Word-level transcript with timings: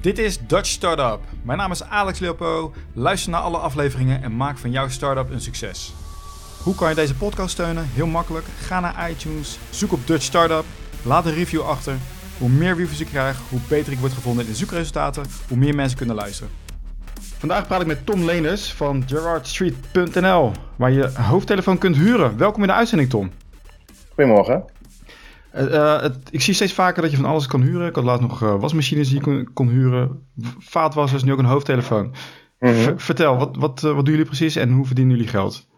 Dit 0.00 0.18
is 0.18 0.38
Dutch 0.46 0.68
Startup. 0.68 1.20
Mijn 1.42 1.58
naam 1.58 1.70
is 1.70 1.82
Alex 1.82 2.18
Leopo. 2.18 2.72
Luister 2.92 3.30
naar 3.30 3.40
alle 3.40 3.56
afleveringen 3.56 4.22
en 4.22 4.36
maak 4.36 4.58
van 4.58 4.70
jouw 4.70 4.88
startup 4.88 5.30
een 5.30 5.40
succes. 5.40 5.94
Hoe 6.62 6.74
kan 6.74 6.88
je 6.88 6.94
deze 6.94 7.14
podcast 7.14 7.50
steunen? 7.50 7.88
Heel 7.92 8.06
makkelijk. 8.06 8.46
Ga 8.58 8.80
naar 8.80 9.10
iTunes, 9.10 9.58
zoek 9.70 9.92
op 9.92 10.06
Dutch 10.06 10.24
Startup, 10.24 10.64
laat 11.02 11.26
een 11.26 11.34
review 11.34 11.60
achter. 11.60 11.94
Hoe 12.38 12.48
meer 12.48 12.76
reviews 12.76 13.00
ik 13.00 13.06
krijg, 13.06 13.38
hoe 13.48 13.60
beter 13.68 13.92
ik 13.92 13.98
word 13.98 14.12
gevonden 14.12 14.44
in 14.44 14.50
de 14.50 14.56
zoekresultaten, 14.56 15.24
hoe 15.48 15.56
meer 15.56 15.74
mensen 15.74 15.98
kunnen 15.98 16.16
luisteren. 16.16 16.52
Vandaag 17.38 17.66
praat 17.66 17.80
ik 17.80 17.86
met 17.86 18.06
Tom 18.06 18.24
Leners 18.24 18.72
van 18.72 19.02
GerardStreet.nl, 19.06 20.52
waar 20.76 20.90
je 20.90 21.10
hoofdtelefoon 21.14 21.78
kunt 21.78 21.96
huren. 21.96 22.36
Welkom 22.36 22.62
in 22.62 22.68
de 22.68 22.74
uitzending, 22.74 23.10
Tom. 23.10 23.30
Goedemorgen. 24.14 24.64
Uh, 25.54 25.62
uh, 25.62 26.00
het, 26.00 26.16
ik 26.30 26.40
zie 26.40 26.54
steeds 26.54 26.72
vaker 26.72 27.02
dat 27.02 27.10
je 27.10 27.16
van 27.16 27.26
alles 27.26 27.46
kan 27.46 27.62
huren. 27.62 27.88
Ik 27.88 27.94
had 27.94 28.04
laatst 28.04 28.28
nog 28.28 28.42
uh, 28.42 28.60
wasmachines 28.60 29.08
die 29.08 29.16
je 29.16 29.22
kon, 29.22 29.50
kon 29.52 29.68
huren. 29.68 30.26
Vaatwassers, 30.58 31.24
nu 31.24 31.32
ook 31.32 31.38
een 31.38 31.44
hoofdtelefoon. 31.44 32.14
Mm 32.58 32.72
-hmm. 32.72 33.00
Vertel, 33.00 33.36
wat, 33.36 33.56
wat, 33.56 33.80
wat 33.80 33.94
doen 33.94 34.14
jullie 34.14 34.24
precies 34.24 34.56
en 34.56 34.70
hoe 34.70 34.86
verdienen 34.86 35.16
jullie 35.16 35.30
geld? 35.30 35.68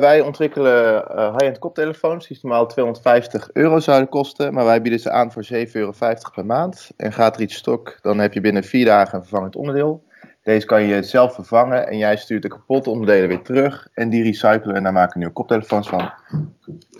wij 0.00 0.20
ontwikkelen 0.20 1.04
high-end 1.32 1.58
koptelefoons 1.58 2.26
die 2.26 2.38
normaal 2.42 2.66
250 2.66 3.50
euro 3.52 3.80
zouden 3.80 4.08
kosten. 4.08 4.54
Maar 4.54 4.64
wij 4.64 4.82
bieden 4.82 5.00
ze 5.00 5.10
aan 5.10 5.32
voor 5.32 5.46
7,50 5.52 5.72
euro 5.72 5.92
per 6.34 6.46
maand. 6.46 6.90
En 6.96 7.12
gaat 7.12 7.36
er 7.36 7.42
iets 7.42 7.54
stok, 7.54 7.98
dan 8.00 8.18
heb 8.18 8.32
je 8.32 8.40
binnen 8.40 8.64
vier 8.64 8.84
dagen 8.84 9.18
een 9.18 9.24
vervangend 9.24 9.56
onderdeel. 9.56 10.04
Deze 10.46 10.66
kan 10.66 10.82
je 10.82 11.02
zelf 11.02 11.34
vervangen 11.34 11.88
en 11.88 11.98
jij 11.98 12.16
stuurt 12.16 12.42
de 12.42 12.48
kapotte 12.48 12.90
onderdelen 12.90 13.28
weer 13.28 13.42
terug. 13.42 13.88
En 13.94 14.08
die 14.08 14.22
recyclen 14.22 14.74
en 14.74 14.82
daar 14.82 14.92
maken 14.92 15.12
we 15.12 15.18
nieuwe 15.18 15.34
koptelefoons 15.34 15.88
van. 15.88 16.12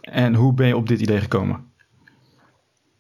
En 0.01 0.35
hoe 0.35 0.55
ben 0.55 0.67
je 0.67 0.77
op 0.77 0.89
dit 0.89 1.01
idee 1.01 1.21
gekomen? 1.21 1.73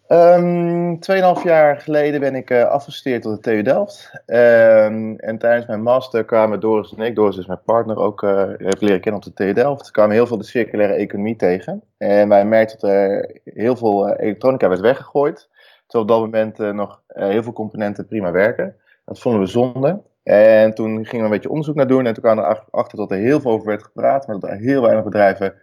Um, 0.09 1.00
tweeënhalf 1.00 1.42
jaar 1.42 1.80
geleden 1.80 2.20
ben 2.20 2.34
ik 2.34 2.50
uh, 2.50 2.64
afgestudeerd 2.64 3.22
tot 3.22 3.34
de 3.34 3.41
TU 3.41 3.62
Delft. 3.62 4.10
Um, 4.27 5.19
en 5.19 5.38
tijdens 5.38 5.66
mijn 5.66 5.82
master 5.82 6.24
kwamen 6.24 6.61
Doris 6.61 6.94
en 6.97 7.05
ik, 7.05 7.14
Doris 7.14 7.36
is 7.36 7.47
mijn 7.47 7.62
partner, 7.64 7.97
ook 7.97 8.22
uh, 8.22 8.30
even 8.58 8.78
leren 8.78 9.00
kennen 9.00 9.20
op 9.20 9.27
de 9.27 9.33
TU 9.33 9.52
Delft. 9.52 9.91
kwamen 9.91 10.14
heel 10.14 10.27
veel 10.27 10.39
de 10.39 10.44
circulaire 10.44 10.94
economie 10.94 11.36
tegen. 11.36 11.83
En 11.98 12.28
wij 12.28 12.44
merkten 12.44 12.78
dat 12.80 12.91
er 12.91 13.41
heel 13.44 13.77
veel 13.77 14.08
uh, 14.08 14.14
elektronica 14.19 14.69
werd 14.69 14.80
weggegooid. 14.80 15.48
Terwijl 15.86 16.05
op 16.05 16.08
dat 16.08 16.20
moment 16.20 16.74
nog 16.74 17.00
heel 17.06 17.42
veel 17.42 17.52
componenten 17.52 18.06
prima 18.06 18.30
werken. 18.30 18.77
Dat 19.05 19.19
vonden 19.19 19.41
we 19.41 19.47
zonde. 19.47 20.02
En 20.27 20.74
toen 20.74 21.06
gingen 21.06 21.19
we 21.19 21.24
een 21.24 21.30
beetje 21.30 21.48
onderzoek 21.48 21.74
naar 21.74 21.86
doen. 21.86 22.06
En 22.06 22.14
toen 22.14 22.22
kwamen 22.22 22.48
we 22.48 22.60
erachter 22.70 22.98
dat 22.98 23.10
er 23.10 23.16
heel 23.16 23.41
veel 23.41 23.50
over 23.50 23.66
werd 23.66 23.82
gepraat. 23.82 24.27
Maar 24.27 24.38
dat 24.38 24.50
er 24.50 24.56
heel 24.56 24.83
weinig 24.83 25.05
bedrijven 25.05 25.55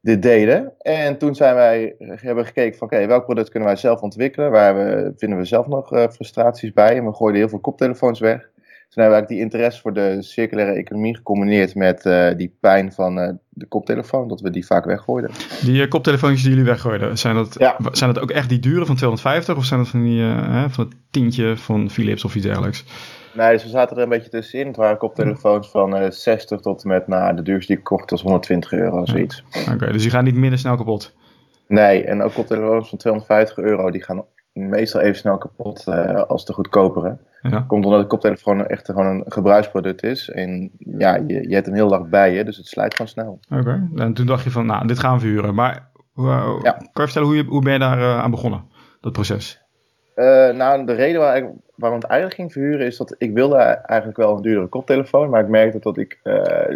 dit 0.00 0.22
deden. 0.22 0.72
En 0.78 1.18
toen 1.18 1.34
zijn 1.34 1.54
wij, 1.54 1.94
hebben 1.98 2.46
gekeken 2.46 2.78
van 2.78 2.86
oké, 2.86 3.06
welk 3.06 3.24
product 3.24 3.48
kunnen 3.48 3.68
wij 3.68 3.78
zelf 3.78 4.00
ontwikkelen? 4.00 4.50
Waar 4.50 4.76
we, 4.76 5.12
vinden 5.16 5.38
we 5.38 5.44
zelf 5.44 5.66
nog 5.66 5.92
uh, 5.92 6.08
frustraties 6.08 6.72
bij? 6.72 6.96
En 6.96 7.04
we 7.04 7.14
gooiden 7.14 7.40
heel 7.40 7.48
veel 7.48 7.60
koptelefoons 7.60 8.20
weg. 8.20 8.40
Toen 8.40 9.02
hebben 9.02 9.20
we 9.20 9.26
eigenlijk 9.26 9.28
die 9.28 9.40
interesse 9.40 9.80
voor 9.80 9.92
de 9.92 10.22
circulaire 10.22 10.74
economie 10.74 11.16
gecombineerd 11.16 11.74
met 11.74 12.04
uh, 12.04 12.30
die 12.36 12.56
pijn 12.60 12.92
van 12.92 13.38
de 13.54 13.66
koptelefoon, 13.66 14.28
dat 14.28 14.40
we 14.40 14.50
die 14.50 14.66
vaak 14.66 14.84
weggooiden. 14.84 15.30
Die 15.62 15.88
koptelefoontjes 15.88 16.42
die 16.42 16.50
jullie 16.50 16.66
weggooiden, 16.66 17.18
zijn 17.18 17.34
dat, 17.34 17.54
ja. 17.58 17.76
zijn 17.92 18.12
dat 18.12 18.22
ook 18.22 18.30
echt 18.30 18.48
die 18.48 18.58
dure 18.58 18.86
van 18.86 18.96
250 18.96 19.56
of 19.56 19.64
zijn 19.64 19.80
dat 19.80 19.88
van, 19.88 20.02
die, 20.02 20.22
van 20.68 20.84
het 20.84 20.94
tientje 21.10 21.56
van 21.56 21.90
Philips 21.90 22.24
of 22.24 22.34
iets 22.34 22.44
dergelijks? 22.44 22.84
Nee, 23.34 23.52
dus 23.52 23.62
we 23.62 23.68
zaten 23.68 23.96
er 23.96 24.02
een 24.02 24.08
beetje 24.08 24.30
tussenin. 24.30 24.66
Het 24.66 24.76
waren 24.76 24.98
koptelefoons 24.98 25.68
van 25.68 26.02
uh, 26.02 26.10
60 26.10 26.60
tot 26.60 26.82
en 26.82 26.88
met, 26.88 27.08
nou, 27.08 27.36
de 27.36 27.42
duurste 27.42 27.66
die 27.66 27.76
ik 27.76 27.84
kocht 27.84 28.10
was 28.10 28.22
120 28.22 28.72
euro, 28.72 29.04
zoiets. 29.04 29.44
Oké, 29.60 29.72
okay, 29.72 29.92
dus 29.92 30.02
die 30.02 30.10
gaan 30.10 30.24
niet 30.24 30.34
minder 30.34 30.58
snel 30.58 30.76
kapot? 30.76 31.14
Nee, 31.66 32.04
en 32.04 32.22
ook 32.22 32.32
koptelefoons 32.32 32.88
van 32.88 32.98
250 32.98 33.64
euro, 33.64 33.90
die 33.90 34.02
gaan 34.02 34.24
meestal 34.54 35.00
even 35.00 35.16
snel 35.16 35.38
kapot 35.38 35.84
uh, 35.88 36.22
als 36.22 36.44
de 36.44 36.52
goedkopere. 36.52 37.16
Ja. 37.42 37.60
Komt 37.60 37.84
omdat 37.84 38.00
de 38.00 38.06
koptelefoon 38.06 38.66
echt 38.66 38.86
gewoon 38.86 39.06
een 39.06 39.24
gebruiksproduct 39.26 40.02
is. 40.02 40.30
En 40.30 40.70
ja, 40.78 41.14
je, 41.26 41.48
je 41.48 41.54
hebt 41.54 41.66
hem 41.66 41.74
heel 41.74 41.88
lang 41.88 42.08
bij 42.08 42.34
je, 42.34 42.44
dus 42.44 42.56
het 42.56 42.66
slijt 42.66 42.94
gewoon 42.94 43.10
snel. 43.10 43.38
Oké, 43.50 43.60
okay. 43.60 44.06
en 44.06 44.14
toen 44.14 44.26
dacht 44.26 44.44
je 44.44 44.50
van, 44.50 44.66
nou, 44.66 44.86
dit 44.86 44.98
gaan 44.98 45.14
we 45.14 45.20
verhuren. 45.20 45.54
Maar 45.54 45.90
uh, 46.16 46.58
ja. 46.62 46.72
kan 46.72 46.82
je 46.92 47.02
vertellen 47.02 47.28
hoe, 47.28 47.36
je, 47.36 47.44
hoe 47.44 47.62
ben 47.62 47.72
je 47.72 47.78
daar 47.78 47.98
uh, 47.98 48.18
aan 48.18 48.30
begonnen, 48.30 48.64
dat 49.00 49.12
proces? 49.12 49.62
Nou, 50.54 50.86
de 50.86 50.92
reden 50.92 51.20
waar 51.20 51.36
ik, 51.36 51.46
waarom 51.76 51.98
het 51.98 52.08
eigenlijk 52.08 52.40
ging 52.40 52.52
verhuren 52.52 52.86
is 52.86 52.96
dat 52.96 53.14
ik 53.18 53.34
wilde 53.34 53.56
eigenlijk 53.56 54.18
wel 54.18 54.36
een 54.36 54.42
duurdere 54.42 54.66
koptelefoon. 54.66 55.30
Maar 55.30 55.40
ik 55.40 55.48
merkte 55.48 55.78
dat 55.78 55.96
ik 55.96 56.20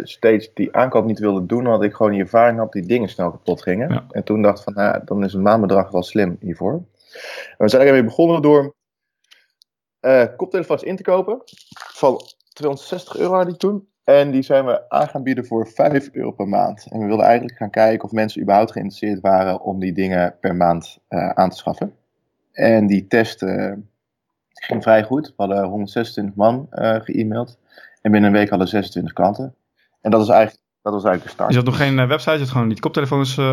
steeds 0.03 0.53
die 0.53 0.75
aankoop 0.75 1.05
niet 1.05 1.19
wilde 1.19 1.45
doen. 1.45 1.65
Omdat 1.65 1.83
ik 1.83 1.93
gewoon 1.93 2.11
die 2.11 2.21
ervaring 2.21 2.57
had 2.57 2.71
dat 2.71 2.81
die 2.81 2.91
dingen 2.91 3.09
snel 3.09 3.31
kapot 3.31 3.61
gingen. 3.61 3.93
Ja. 3.93 4.03
En 4.11 4.23
toen 4.23 4.41
dacht 4.41 4.57
ik 4.57 4.63
van, 4.63 4.73
nou, 4.73 5.01
dan 5.05 5.23
is 5.23 5.33
een 5.33 5.41
maandbedrag 5.41 5.91
wel 5.91 6.03
slim 6.03 6.37
hiervoor. 6.39 6.81
We 7.57 7.69
zijn 7.69 7.87
ermee 7.87 8.03
begonnen 8.03 8.41
door 8.41 8.75
uh, 10.01 10.25
koptelefoons 10.35 10.83
in 10.83 10.95
te 10.95 11.03
kopen. 11.03 11.41
Van 11.93 12.21
260 12.53 13.17
euro 13.17 13.41
ik 13.41 13.57
toen. 13.57 13.87
En 14.03 14.31
die 14.31 14.41
zijn 14.41 14.65
we 14.65 14.89
aan 14.89 15.07
gaan 15.07 15.23
bieden 15.23 15.45
voor 15.45 15.67
5 15.67 16.09
euro 16.11 16.31
per 16.31 16.47
maand. 16.47 16.87
En 16.89 16.99
we 16.99 17.05
wilden 17.05 17.25
eigenlijk 17.25 17.57
gaan 17.57 17.69
kijken 17.69 18.03
of 18.03 18.11
mensen 18.11 18.41
überhaupt 18.41 18.71
geïnteresseerd 18.71 19.19
waren 19.19 19.61
om 19.61 19.79
die 19.79 19.93
dingen 19.93 20.37
per 20.39 20.55
maand 20.55 20.97
aan 21.09 21.49
te 21.49 21.57
schaffen. 21.57 21.95
En 22.51 22.87
die 22.87 23.07
test 23.07 23.41
uh, 23.41 23.73
ging 24.53 24.83
vrij 24.83 25.03
goed. 25.03 25.27
We 25.27 25.33
hadden 25.35 25.63
126 25.63 26.35
man 26.35 26.67
uh, 26.71 26.95
ge-mailed. 26.95 27.57
En 28.01 28.11
binnen 28.11 28.29
een 28.29 28.35
week 28.35 28.49
hadden 28.49 28.67
26 28.67 29.13
klanten. 29.13 29.55
En 30.01 30.11
dat 30.11 30.19
was 30.19 30.29
eigenlijk, 30.29 30.58
dat 30.81 30.93
was 30.93 31.03
eigenlijk 31.03 31.23
de 31.23 31.29
start. 31.29 31.49
Je 31.49 31.55
had 31.55 31.65
nog 31.65 31.77
geen 31.77 31.97
uh, 31.97 32.07
website, 32.07 32.31
je 32.31 32.39
had 32.39 32.49
gewoon 32.49 32.67
niet 32.67 32.79
koptelefoons 32.79 33.37
uh, 33.37 33.45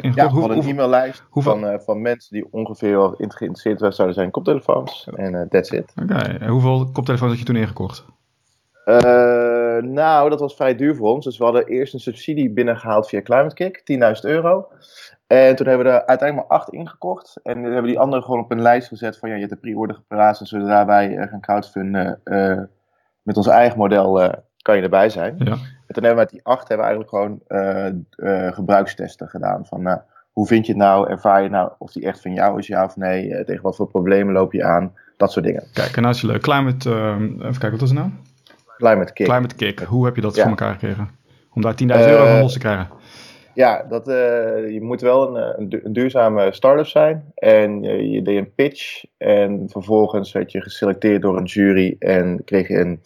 ingekocht? 0.00 0.14
Ja, 0.14 0.28
hadden 0.28 0.58
een 0.58 0.68
e-maillijst 0.68 1.22
van, 1.30 1.80
van 1.84 2.02
mensen 2.02 2.32
die 2.36 2.46
ongeveer 2.50 3.14
geïnteresseerd 3.18 3.78
zouden 3.78 4.14
zijn 4.14 4.26
in 4.26 4.32
koptelefoons. 4.32 5.08
En 5.14 5.46
that's 5.50 5.70
it. 5.70 5.92
Oké, 6.02 6.14
okay. 6.14 6.48
hoeveel 6.48 6.90
koptelefoons 6.92 7.30
had 7.30 7.40
je 7.40 7.46
toen 7.46 7.56
ingekocht? 7.56 8.04
nou, 9.80 10.30
dat 10.30 10.40
was 10.40 10.54
vrij 10.54 10.76
duur 10.76 10.96
voor 10.96 11.14
ons. 11.14 11.24
Dus 11.24 11.38
we 11.38 11.44
hadden 11.44 11.66
eerst 11.66 11.94
een 11.94 12.00
subsidie 12.00 12.50
binnengehaald 12.50 13.08
via 13.08 13.22
Climate 13.22 13.54
Kick, 13.54 13.82
10.000 14.24 14.30
euro. 14.30 14.68
En 15.26 15.56
toen 15.56 15.66
hebben 15.66 15.86
we 15.86 15.92
er 15.92 16.06
uiteindelijk 16.06 16.48
maar 16.48 16.58
acht 16.58 16.68
ingekocht. 16.68 17.40
En 17.42 17.62
we 17.62 17.68
hebben 17.68 17.90
die 17.90 17.98
andere 17.98 18.22
gewoon 18.22 18.40
op 18.40 18.50
een 18.50 18.62
lijst 18.62 18.88
gezet 18.88 19.18
van 19.18 19.28
ja, 19.28 19.34
je 19.34 19.40
hebt 19.40 19.52
de 19.52 19.60
pre-order 19.60 19.96
geplaatst. 19.96 20.40
En 20.40 20.46
zodra 20.46 20.86
wij 20.86 21.10
uh, 21.10 21.26
gaan 21.28 21.40
crowdfunden 21.40 22.20
uh, 22.24 22.60
met 23.22 23.36
ons 23.36 23.46
eigen 23.46 23.78
model, 23.78 24.22
uh, 24.22 24.28
kan 24.62 24.76
je 24.76 24.82
erbij 24.82 25.08
zijn. 25.08 25.34
Ja. 25.38 25.56
En 25.94 26.02
toen 26.02 26.04
hebben 26.04 26.24
we 26.24 26.30
met 26.30 26.42
die 26.42 26.52
acht 26.52 26.68
hebben 26.68 26.86
we 26.86 26.92
eigenlijk 26.92 27.10
gewoon 27.10 28.52
gebruikstesten 28.54 29.28
gedaan. 29.28 29.66
Van 29.66 29.82
nou, 29.82 29.98
hoe 30.32 30.46
vind 30.46 30.66
je 30.66 30.72
het 30.72 30.80
nou? 30.80 31.10
Ervaar 31.10 31.42
je 31.42 31.48
nou 31.48 31.70
of 31.78 31.92
die 31.92 32.06
echt 32.06 32.20
van 32.20 32.32
jou 32.34 32.58
is, 32.58 32.66
ja 32.66 32.84
of 32.84 32.96
nee? 32.96 33.44
tegen 33.44 33.62
wat 33.62 33.76
voor 33.76 33.88
problemen 33.88 34.34
loop 34.34 34.52
je 34.52 34.64
aan? 34.64 34.92
Dat 35.16 35.32
soort 35.32 35.44
dingen. 35.44 35.64
Kijk, 35.72 35.96
en 35.96 36.04
als 36.04 36.20
je 36.20 36.26
leuk. 36.26 36.42
Climate, 36.42 36.90
even 36.90 37.38
kijken, 37.38 37.70
wat 37.70 37.80
was 37.80 37.90
het 37.90 37.98
nou? 37.98 38.10
Climate 38.76 39.12
Kick. 39.12 39.26
Climate 39.26 39.54
Kick. 39.54 39.80
Hoe 39.80 40.04
heb 40.04 40.14
je 40.14 40.20
dat 40.20 40.34
ja. 40.34 40.40
voor 40.42 40.50
elkaar 40.50 40.72
gekregen? 40.72 41.08
Om 41.54 41.62
daar 41.62 41.74
10.000 41.82 41.88
euro 41.88 42.26
van 42.26 42.40
los 42.40 42.52
te 42.52 42.58
krijgen? 42.58 42.88
Ja, 43.54 43.82
dat, 43.88 44.08
uh, 44.08 44.14
je 44.72 44.78
moet 44.82 45.00
wel 45.00 45.36
een, 45.36 45.60
een, 45.60 45.68
du 45.68 45.80
een 45.84 45.92
duurzame 45.92 46.52
start-up 46.52 46.86
zijn. 46.86 47.32
En 47.34 47.84
uh, 47.84 48.12
je 48.12 48.22
deed 48.22 48.38
een 48.38 48.54
pitch. 48.54 49.04
En 49.18 49.64
vervolgens 49.66 50.32
werd 50.32 50.52
je 50.52 50.60
geselecteerd 50.60 51.22
door 51.22 51.36
een 51.36 51.44
jury. 51.44 51.96
En 51.98 52.44
kreeg 52.44 52.68
je 52.68 52.78
een 52.78 53.00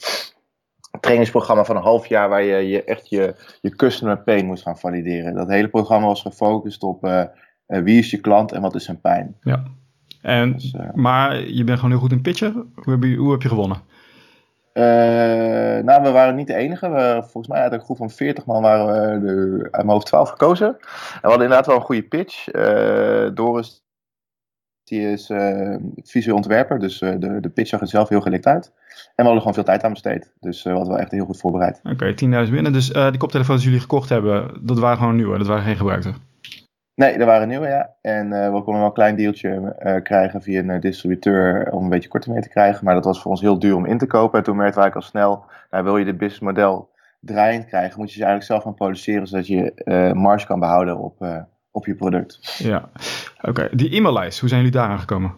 trainingsprogramma 1.00 1.64
van 1.64 1.76
een 1.76 1.82
half 1.82 2.06
jaar. 2.06 2.28
Waar 2.28 2.42
je, 2.42 2.68
je 2.68 2.84
echt 2.84 3.08
je, 3.08 3.34
je 3.60 3.76
customer 3.76 4.18
pain 4.18 4.46
moest 4.46 4.62
gaan 4.62 4.78
valideren. 4.78 5.34
Dat 5.34 5.48
hele 5.48 5.68
programma 5.68 6.06
was 6.06 6.22
gefocust 6.22 6.82
op 6.82 7.04
uh, 7.04 7.24
wie 7.66 7.98
is 7.98 8.10
je 8.10 8.20
klant 8.20 8.52
en 8.52 8.60
wat 8.60 8.74
is 8.74 8.84
zijn 8.84 9.00
pijn. 9.00 9.36
Ja. 9.40 9.62
En, 10.22 10.52
dus, 10.52 10.76
maar 10.94 11.40
je 11.40 11.64
bent 11.64 11.78
gewoon 11.78 11.92
heel 11.92 12.00
goed 12.00 12.12
in 12.12 12.22
pitchen. 12.22 12.72
Hoe 12.74 12.92
heb 12.92 13.02
je, 13.02 13.16
hoe 13.16 13.32
heb 13.32 13.42
je 13.42 13.48
gewonnen? 13.48 13.82
Nou, 15.84 16.02
we 16.02 16.10
waren 16.10 16.34
niet 16.34 16.46
de 16.46 16.54
enige. 16.54 16.90
We, 16.90 17.18
volgens 17.20 17.48
mij 17.48 17.60
uit 17.60 17.72
een 17.72 17.80
groep 17.80 17.96
van 17.96 18.10
40 18.10 18.46
man 18.46 18.62
waren 18.62 18.86
we 19.22 19.28
er 19.28 19.62
uit 19.62 19.72
mijn 19.72 19.88
hoofd 19.88 20.06
12 20.06 20.28
gekozen. 20.28 20.66
En 20.68 20.76
we 21.12 21.28
hadden 21.28 21.42
inderdaad 21.42 21.66
wel 21.66 21.76
een 21.76 21.82
goede 21.82 22.02
pitch. 22.02 22.44
Doris, 23.34 23.82
die 24.88 25.10
is 25.10 25.30
uh, 25.30 25.76
visueel 26.02 26.36
ontwerper, 26.36 26.78
dus 26.78 26.98
de, 26.98 27.38
de 27.40 27.48
pitch 27.48 27.68
zag 27.68 27.80
er 27.80 27.88
zelf 27.88 28.08
heel 28.08 28.20
gelikt 28.20 28.46
uit. 28.46 28.72
En 28.94 29.12
we 29.14 29.22
hadden 29.22 29.38
gewoon 29.38 29.54
veel 29.54 29.64
tijd 29.64 29.84
aan 29.84 29.92
besteed. 29.92 30.32
Dus 30.40 30.62
we 30.62 30.70
hadden 30.70 30.88
wel 30.88 30.98
echt 30.98 31.10
heel 31.10 31.24
goed 31.24 31.40
voorbereid. 31.40 31.80
Oké, 31.82 32.12
okay, 32.12 32.46
10.000 32.46 32.52
binnen. 32.52 32.72
Dus 32.72 32.88
die 32.88 33.16
koptelefoons 33.16 33.60
die 33.60 33.68
jullie 33.68 33.82
gekocht 33.82 34.08
hebben, 34.08 34.50
dat 34.60 34.78
waren 34.78 34.98
gewoon 34.98 35.16
nieuwe, 35.16 35.38
dat 35.38 35.46
waren 35.46 35.64
geen 35.64 35.76
gebruikte? 35.76 36.12
Nee, 36.94 37.12
er 37.12 37.26
waren 37.26 37.48
nieuwe, 37.48 37.66
ja. 37.66 37.94
En 38.00 38.28
we 38.28 38.62
konden 38.62 38.74
wel 38.74 38.84
een 38.84 38.92
klein 38.92 39.16
deeltje 39.16 39.76
krijgen 40.02 40.42
via 40.42 40.62
een 40.62 40.80
distributeur 40.80 41.72
om 41.72 41.82
een 41.82 41.88
beetje 41.88 42.08
korting 42.08 42.34
mee 42.34 42.42
te 42.42 42.48
krijgen. 42.48 42.84
Maar 42.84 42.94
dat 42.94 43.04
was 43.04 43.20
voor 43.20 43.30
ons 43.30 43.40
heel 43.40 43.58
duur 43.58 43.76
om 43.76 43.86
in 43.86 43.98
te 43.98 44.06
kopen. 44.06 44.38
En 44.38 44.44
toen 44.44 44.56
we 44.56 44.62
eigenlijk 44.62 44.94
al 44.94 45.02
snel, 45.02 45.44
nou, 45.70 45.84
wil 45.84 45.96
je 45.96 46.04
dit 46.04 46.18
businessmodel 46.18 46.90
draaiend 47.20 47.66
krijgen, 47.66 47.98
moet 47.98 48.12
je 48.12 48.18
ze 48.18 48.24
eigenlijk 48.24 48.50
zelf 48.50 48.62
gaan 48.62 48.74
produceren, 48.74 49.26
zodat 49.26 49.46
je 49.46 50.12
marge 50.14 50.46
kan 50.46 50.60
behouden 50.60 50.98
op, 50.98 51.46
op 51.78 51.86
je 51.86 51.94
product. 51.94 52.56
Ja, 52.58 52.90
oké. 53.40 53.68
Die 53.72 53.96
e-maillijst, 53.96 54.40
hoe 54.40 54.48
zijn 54.48 54.60
jullie 54.60 54.76
daaraan 54.76 54.98
gekomen? 54.98 55.34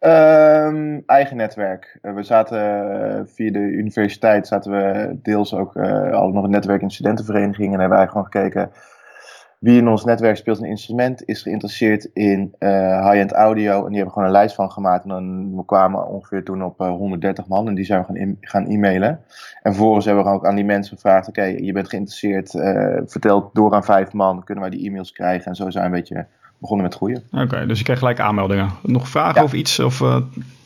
Um, 0.00 1.02
eigen 1.06 1.36
netwerk. 1.36 1.98
we 2.02 2.22
zaten 2.22 3.28
via 3.28 3.52
de 3.52 3.58
universiteit, 3.58 4.46
zaten 4.46 4.72
we 4.72 5.16
deels 5.22 5.54
ook, 5.54 5.74
hadden 5.74 6.32
nog 6.32 6.44
een 6.44 6.50
netwerk 6.50 6.82
in 6.82 6.90
studentenverenigingen. 6.90 7.72
En 7.72 7.80
hebben 7.80 7.98
wij 7.98 8.08
gewoon 8.08 8.24
gekeken 8.24 8.70
wie 9.58 9.78
in 9.78 9.88
ons 9.88 10.04
netwerk 10.04 10.36
speelt 10.36 10.58
een 10.58 10.68
instrument, 10.68 11.24
is 11.24 11.42
geïnteresseerd 11.42 12.04
in 12.04 12.54
uh, 12.58 12.68
high-end 13.08 13.32
audio. 13.32 13.82
En 13.82 13.86
die 13.86 13.96
hebben 13.96 14.12
gewoon 14.12 14.28
een 14.28 14.34
lijst 14.34 14.54
van 14.54 14.70
gemaakt. 14.70 15.02
En 15.02 15.08
dan 15.08 15.56
we 15.56 15.64
kwamen 15.64 16.06
ongeveer 16.06 16.44
toen 16.44 16.64
op 16.64 16.80
uh, 16.80 16.88
130 16.88 17.46
man. 17.46 17.68
En 17.68 17.74
die 17.74 17.84
zijn 17.84 18.00
we 18.00 18.06
gaan, 18.06 18.36
gaan 18.40 18.66
e-mailen. 18.66 19.20
En 19.62 19.72
vervolgens 19.72 20.04
hebben 20.04 20.24
we 20.24 20.30
ook 20.30 20.46
aan 20.46 20.54
die 20.54 20.64
mensen 20.64 20.94
gevraagd: 20.94 21.28
Oké, 21.28 21.42
je 21.42 21.72
bent 21.72 21.88
geïnteresseerd. 21.88 22.54
Uh, 22.54 22.96
vertel 23.06 23.50
door 23.52 23.74
aan 23.74 23.84
vijf 23.84 24.12
man. 24.12 24.44
Kunnen 24.44 24.64
wij 24.64 24.78
die 24.78 24.88
e-mails 24.88 25.12
krijgen? 25.12 25.46
En 25.46 25.54
zo 25.54 25.70
zijn 25.70 25.90
we 25.90 25.96
een 25.96 26.02
beetje 26.02 26.26
begonnen 26.58 26.86
met 26.86 26.94
groeien. 26.94 27.22
Oké, 27.32 27.66
dus 27.66 27.78
je 27.78 27.84
kreeg 27.84 27.98
gelijk 27.98 28.20
aanmeldingen. 28.20 28.70
Nog 28.82 29.08
vragen 29.08 29.34
ja. 29.34 29.42
of 29.42 29.52
iets? 29.52 29.78
Of 29.78 29.98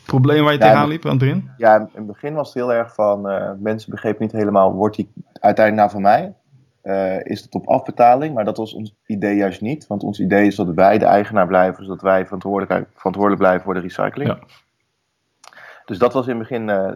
problemen 0.05 0.43
waar 0.43 0.53
je 0.53 0.59
ja, 0.59 0.65
tegenaan 0.65 0.87
liep 0.87 1.05
aan 1.05 1.11
het 1.11 1.19
begin? 1.19 1.49
Ja, 1.57 1.77
in 1.77 1.87
het 1.93 2.07
begin 2.07 2.33
was 2.33 2.47
het 2.47 2.55
heel 2.55 2.73
erg 2.73 2.93
van: 2.93 3.21
mensen 3.59 3.91
begrepen 3.91 4.21
niet 4.21 4.31
helemaal. 4.31 4.73
Wordt 4.73 4.95
die 4.95 5.11
uiteindelijk 5.39 5.75
nou 5.75 5.89
van 5.89 6.01
mij? 6.01 6.33
Uh, 6.83 7.23
is 7.23 7.41
het 7.41 7.53
op 7.53 7.67
afbetaling, 7.67 8.35
maar 8.35 8.45
dat 8.45 8.57
was 8.57 8.73
ons 8.73 8.95
idee 9.05 9.35
juist 9.35 9.61
niet. 9.61 9.87
Want 9.87 10.03
ons 10.03 10.19
idee 10.19 10.47
is 10.47 10.55
dat 10.55 10.67
wij 10.67 10.97
de 10.97 11.05
eigenaar 11.05 11.47
blijven, 11.47 11.83
zodat 11.83 12.01
wij 12.01 12.23
verantwoordelijk, 12.23 12.87
verantwoordelijk 12.95 13.41
blijven 13.41 13.63
voor 13.63 13.73
de 13.73 13.79
recycling. 13.79 14.29
Ja. 14.29 14.39
Dus 15.85 15.97
dat 15.97 16.13
was 16.13 16.27
in 16.27 16.39
het 16.39 16.47
begin, 16.49 16.67
uh, 16.67 16.91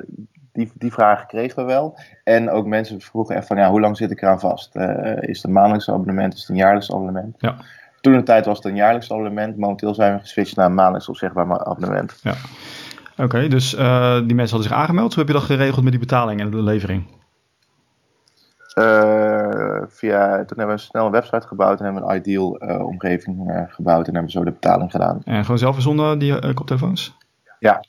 die, 0.51 0.71
die 0.73 0.91
vraag 0.91 1.25
kregen 1.25 1.55
we 1.55 1.63
wel. 1.63 1.99
En 2.23 2.49
ook 2.49 2.65
mensen 2.65 3.01
vroegen 3.01 3.35
echt 3.35 3.47
van, 3.47 3.57
ja, 3.57 3.69
hoe 3.69 3.79
lang 3.79 3.97
zit 3.97 4.11
ik 4.11 4.21
eraan 4.21 4.39
vast? 4.39 4.75
Uh, 4.75 5.17
is 5.21 5.35
het 5.35 5.43
een 5.43 5.51
maandelijks 5.51 5.89
abonnement, 5.89 6.33
is 6.33 6.39
het 6.39 6.49
een 6.49 6.55
jaarlijks 6.55 6.91
abonnement? 6.91 7.35
Ja. 7.37 7.55
Toen 8.01 8.13
de 8.13 8.23
tijd 8.23 8.45
was 8.45 8.57
het 8.57 8.65
een 8.65 8.75
jaarlijks 8.75 9.11
abonnement. 9.11 9.57
Momenteel 9.57 9.93
zijn 9.93 10.13
we 10.13 10.19
geswitcht 10.19 10.55
naar 10.55 10.65
een 10.65 10.73
maandelijks 10.73 11.09
opzegbaar 11.09 11.65
abonnement. 11.65 12.19
Ja. 12.21 12.33
Oké, 13.11 13.23
okay, 13.23 13.47
dus 13.47 13.69
die 13.69 13.79
mensen 14.35 14.35
hadden 14.35 14.63
zich 14.63 14.71
aangemeld. 14.71 15.13
Hoe 15.13 15.23
heb 15.23 15.27
je 15.27 15.39
dat 15.39 15.49
geregeld 15.49 15.83
met 15.83 15.91
die 15.91 16.01
betaling 16.01 16.39
en 16.39 16.51
de 16.51 16.63
levering? 16.63 17.15
Uh, 18.77 19.81
via, 19.87 20.45
toen 20.45 20.57
hebben 20.57 20.75
we 20.75 20.81
snel 20.81 21.05
een 21.05 21.11
website 21.11 21.47
gebouwd 21.47 21.79
en 21.79 21.85
hebben 21.85 22.03
we 22.03 22.09
een 22.09 22.17
ideal 22.17 22.63
uh, 22.63 22.85
omgeving 22.85 23.49
uh, 23.49 23.61
gebouwd 23.67 24.07
en 24.07 24.13
hebben 24.13 24.31
we 24.31 24.37
zo 24.37 24.43
de 24.43 24.51
betaling 24.51 24.91
gedaan. 24.91 25.21
En 25.23 25.41
gewoon 25.43 25.57
zelf 25.57 25.73
verzonden 25.73 26.19
die 26.19 26.53
koptelefoons? 26.53 27.17
Ja. 27.59 27.83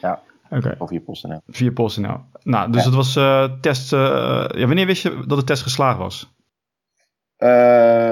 ja. 0.00 0.20
Oké. 0.44 0.56
Okay. 0.56 0.74
Of 0.78 0.88
via 0.88 1.00
PostNL. 1.00 1.40
Via 1.46 1.72
PostNL. 1.72 2.20
Nou, 2.42 2.72
dus 2.72 2.84
ja. 2.84 2.86
het 2.90 2.96
was 2.96 3.12
test. 3.60 3.90
ja, 3.90 4.66
wanneer 4.66 4.86
wist 4.86 5.02
je 5.02 5.24
dat 5.26 5.38
de 5.38 5.44
test 5.44 5.62
geslaagd 5.62 5.98
was? 5.98 6.34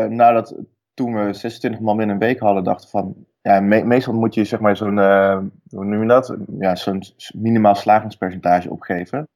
nou, 0.09 0.35
dat, 0.35 0.55
toen 0.95 1.15
we 1.15 1.33
26 1.33 1.81
man 1.81 1.97
binnen 1.97 2.15
een 2.15 2.23
week 2.23 2.39
hadden, 2.39 2.65
dachten 2.65 2.89
van. 2.89 3.15
Ja, 3.43 3.61
me 3.61 3.85
meestal 3.85 4.15
moet 4.15 4.35
je 4.35 4.45
zeg 4.45 4.61
maar 4.61 4.77
zo'n. 4.77 4.99
hoe 5.69 5.85
noem 5.85 6.01
je 6.01 6.09
dat? 6.09 6.37
Ja, 6.59 6.77
zo'n 6.77 7.03
minimaal 7.35 7.75
slagingspercentage 7.75 8.71
opgeven. 8.71 9.29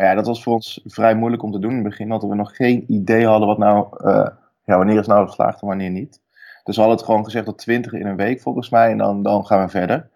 Maar 0.00 0.08
ja, 0.08 0.14
dat 0.14 0.26
was 0.26 0.42
voor 0.42 0.54
ons 0.54 0.80
vrij 0.84 1.14
moeilijk 1.14 1.42
om 1.42 1.52
te 1.52 1.58
doen 1.58 1.70
in 1.70 1.76
het 1.76 1.88
begin, 1.88 2.12
omdat 2.12 2.28
we 2.28 2.34
nog 2.34 2.56
geen 2.56 2.84
idee 2.92 3.26
hadden 3.26 3.48
wat 3.48 3.58
nou, 3.58 3.86
uh, 4.04 4.26
ja, 4.64 4.76
wanneer 4.76 4.98
is 4.98 5.06
nou 5.06 5.26
geslaagd 5.26 5.60
en 5.60 5.66
wanneer 5.66 5.90
niet. 5.90 6.20
Dus 6.64 6.74
we 6.74 6.80
hadden 6.80 6.98
het 6.98 7.06
gewoon 7.06 7.24
gezegd 7.24 7.46
dat 7.46 7.58
20 7.58 7.92
in 7.92 8.06
een 8.06 8.16
week 8.16 8.40
volgens 8.40 8.70
mij 8.70 8.90
en 8.90 8.98
dan, 8.98 9.22
dan 9.22 9.46
gaan 9.46 9.64
we 9.64 9.68
verder. 9.70 10.10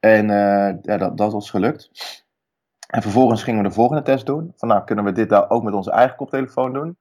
En 0.00 0.24
uh, 0.24 0.74
ja, 0.82 0.96
dat, 0.96 1.16
dat 1.16 1.32
was 1.32 1.50
gelukt. 1.50 1.90
En 2.86 3.02
vervolgens 3.02 3.42
gingen 3.42 3.62
we 3.62 3.68
de 3.68 3.74
volgende 3.74 4.02
test 4.02 4.26
doen. 4.26 4.52
Van 4.56 4.68
nou, 4.68 4.84
kunnen 4.84 5.04
we 5.04 5.12
dit 5.12 5.30
nou 5.30 5.48
ook 5.48 5.62
met 5.62 5.74
onze 5.74 5.90
eigen 5.90 6.16
koptelefoon 6.16 6.72
doen? 6.72 6.96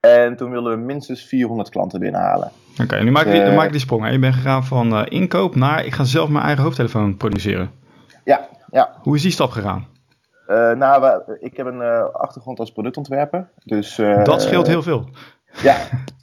En 0.00 0.36
toen 0.36 0.50
wilden 0.50 0.72
we 0.72 0.84
minstens 0.84 1.24
400 1.24 1.68
klanten 1.68 2.00
binnenhalen. 2.00 2.50
Oké, 2.72 2.82
okay, 2.82 3.02
nu 3.02 3.10
maak 3.10 3.26
ik, 3.26 3.46
uh, 3.46 3.64
ik 3.64 3.70
die 3.70 3.80
sprong. 3.80 4.04
Hè? 4.04 4.10
Je 4.10 4.18
bent 4.18 4.34
gegaan 4.34 4.64
van 4.64 4.92
uh, 4.92 5.02
inkoop 5.08 5.54
naar 5.54 5.84
ik 5.84 5.94
ga 5.94 6.04
zelf 6.04 6.28
mijn 6.28 6.44
eigen 6.44 6.64
hoofdtelefoon 6.64 7.16
produceren. 7.16 7.70
Ja, 8.24 8.48
ja. 8.70 8.94
Hoe 9.02 9.16
is 9.16 9.22
die 9.22 9.32
stap 9.32 9.50
gegaan? 9.50 9.89
Uh, 10.50 10.72
nou, 10.72 11.22
ik 11.38 11.56
heb 11.56 11.66
een 11.66 11.80
uh, 11.80 12.04
achtergrond 12.12 12.58
als 12.58 12.72
productontwerper. 12.72 13.48
Dus, 13.64 13.98
uh, 13.98 14.24
dat 14.24 14.42
scheelt 14.42 14.66
heel 14.66 14.82
veel. 14.82 15.04
Ja, 15.62 15.76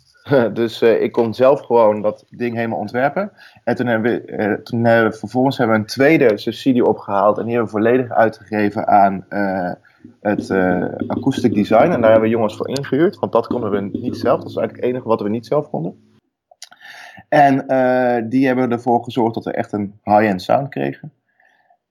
dus 0.60 0.82
ik 0.82 1.12
kon 1.12 1.34
zelf 1.34 1.62
gewoon 1.62 2.02
dat 2.02 2.26
ding 2.30 2.56
helemaal 2.56 2.80
ontwerpen. 2.80 3.32
En 3.64 3.76
toen 3.76 3.88
hebben 3.88 4.12
we, 4.12 4.60
toen 4.64 4.84
hebben 4.84 5.12
we 5.12 5.18
vervolgens 5.18 5.58
hebben 5.58 5.76
we 5.76 5.82
een 5.82 5.88
tweede 5.88 6.38
subsidie 6.38 6.86
opgehaald. 6.86 7.38
En 7.38 7.46
die 7.46 7.56
hebben 7.56 7.74
we 7.74 7.80
volledig 7.80 8.10
uitgegeven 8.10 8.88
aan 8.88 9.26
het 10.22 10.52
acoustic 11.08 11.54
design. 11.54 11.92
En 11.92 12.02
daar 12.02 12.12
hebben 12.12 12.30
we 12.30 12.36
jongens 12.36 12.56
voor 12.56 12.70
ingehuurd. 12.70 13.20
Want 13.20 13.32
dat 13.32 13.48
konden 13.48 13.72
we 13.72 13.82
niet 13.82 14.18
zelf. 14.18 14.40
Dat 14.40 14.50
is 14.50 14.56
eigenlijk 14.56 14.86
het 14.86 14.94
enige 14.94 15.08
wat 15.08 15.22
we 15.22 15.30
niet 15.30 15.46
zelf 15.46 15.70
konden. 15.70 16.16
En 17.30 17.66
die 18.30 18.48
hebben 18.48 18.72
ervoor 18.72 19.04
gezorgd 19.04 19.34
dat 19.34 19.46
we 19.46 19.52
echt 19.52 19.72
een 19.72 20.00
high-end 20.04 20.42
sound 20.42 20.70
kregen. 20.70 21.12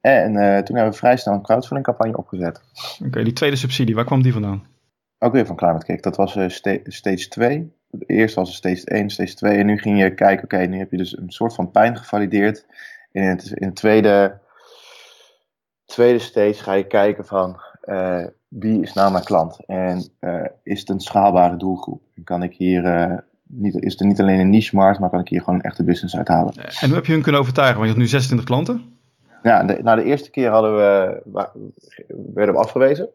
En 0.06 0.32
uh, 0.32 0.58
toen 0.58 0.76
hebben 0.76 0.92
we 0.92 0.98
vrij 0.98 1.16
snel 1.16 1.34
een 1.34 1.42
crowdfunding 1.42 1.86
campagne 1.86 2.16
opgezet. 2.16 2.62
Oké, 2.98 3.06
okay, 3.06 3.24
die 3.24 3.32
tweede 3.32 3.56
subsidie, 3.56 3.94
waar 3.94 4.04
kwam 4.04 4.22
die 4.22 4.32
vandaan? 4.32 4.66
Ook 5.18 5.32
weer 5.32 5.46
van 5.46 5.56
Climate 5.56 5.86
Kick. 5.86 6.02
Dat 6.02 6.16
was 6.16 6.36
uh, 6.36 6.48
sta 6.48 6.78
stage 6.84 7.28
2. 7.28 7.72
Eerst 8.06 8.34
was 8.34 8.48
het 8.48 8.56
stage 8.56 8.84
1, 8.84 9.10
stage 9.10 9.34
2. 9.34 9.58
En 9.58 9.66
nu 9.66 9.78
ging 9.78 9.98
je 9.98 10.14
kijken, 10.14 10.44
oké, 10.44 10.54
okay, 10.54 10.66
nu 10.66 10.78
heb 10.78 10.90
je 10.90 10.96
dus 10.96 11.18
een 11.18 11.30
soort 11.30 11.54
van 11.54 11.70
pijn 11.70 11.96
gevalideerd. 11.96 12.66
En 13.12 13.22
in 13.22 13.28
het, 13.28 13.50
in 13.50 13.66
het 13.66 13.76
tweede, 13.76 14.38
tweede 15.84 16.18
stage 16.18 16.62
ga 16.62 16.72
je 16.72 16.86
kijken 16.86 17.26
van, 17.26 17.60
uh, 17.84 18.24
wie 18.48 18.82
is 18.82 18.92
nou 18.92 19.12
mijn 19.12 19.24
klant? 19.24 19.66
En 19.66 20.08
is 20.62 20.80
het 20.80 20.88
een 20.88 21.00
schaalbare 21.00 21.56
doelgroep? 21.56 22.02
En 22.14 22.24
kan 22.24 22.42
ik 22.42 22.54
hier 22.54 22.82
niet, 23.42 23.74
is 23.74 23.92
het 23.92 24.08
niet 24.08 24.20
alleen 24.20 24.40
een 24.40 24.50
niche 24.50 24.76
markt, 24.76 24.98
maar 24.98 25.10
kan 25.10 25.20
ik 25.20 25.28
hier 25.28 25.40
gewoon 25.40 25.54
een 25.54 25.64
echte 25.64 25.84
business 25.84 26.16
uithalen. 26.16 26.54
En 26.54 26.86
hoe 26.86 26.94
heb 26.94 27.06
je 27.06 27.12
hun 27.12 27.22
kunnen 27.22 27.40
overtuigen? 27.40 27.76
Want 27.76 27.88
je 27.88 27.94
hebt 27.94 28.04
nu 28.04 28.18
26 28.18 28.46
klanten. 28.46 28.95
Ja, 29.42 29.64
de, 29.64 29.82
nou 29.82 30.00
de 30.00 30.04
eerste 30.04 30.30
keer 30.30 30.50
hadden 30.50 30.76
we, 30.76 31.22
werden 32.34 32.54
we 32.54 32.60
afgewezen. 32.60 33.08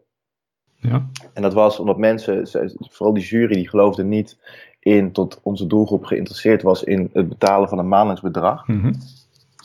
Ja. 0.76 1.06
En 1.34 1.42
dat 1.42 1.52
was 1.52 1.78
omdat 1.78 1.98
mensen, 1.98 2.48
vooral 2.78 3.14
die 3.14 3.24
jury, 3.24 3.54
die 3.54 3.68
geloofde 3.68 4.04
niet 4.04 4.38
in 4.80 5.12
tot 5.12 5.40
onze 5.42 5.66
doelgroep 5.66 6.04
geïnteresseerd 6.04 6.62
was 6.62 6.84
in 6.84 7.10
het 7.12 7.28
betalen 7.28 7.68
van 7.68 7.78
een 7.78 7.88
maandelijks 7.88 8.22
bedrag. 8.22 8.66
Mm 8.66 8.80
-hmm. 8.80 8.94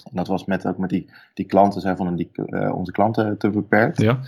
En 0.03 0.15
dat 0.15 0.27
was 0.27 0.45
met, 0.45 0.67
ook 0.67 0.77
met 0.77 0.89
die, 0.89 1.09
die 1.33 1.45
klanten, 1.45 1.81
zij 1.81 1.95
vonden 1.95 2.15
die, 2.15 2.29
uh, 2.33 2.75
onze 2.75 2.91
klanten 2.91 3.37
te 3.37 3.49
beperkt. 3.49 4.01
Ja. 4.01 4.19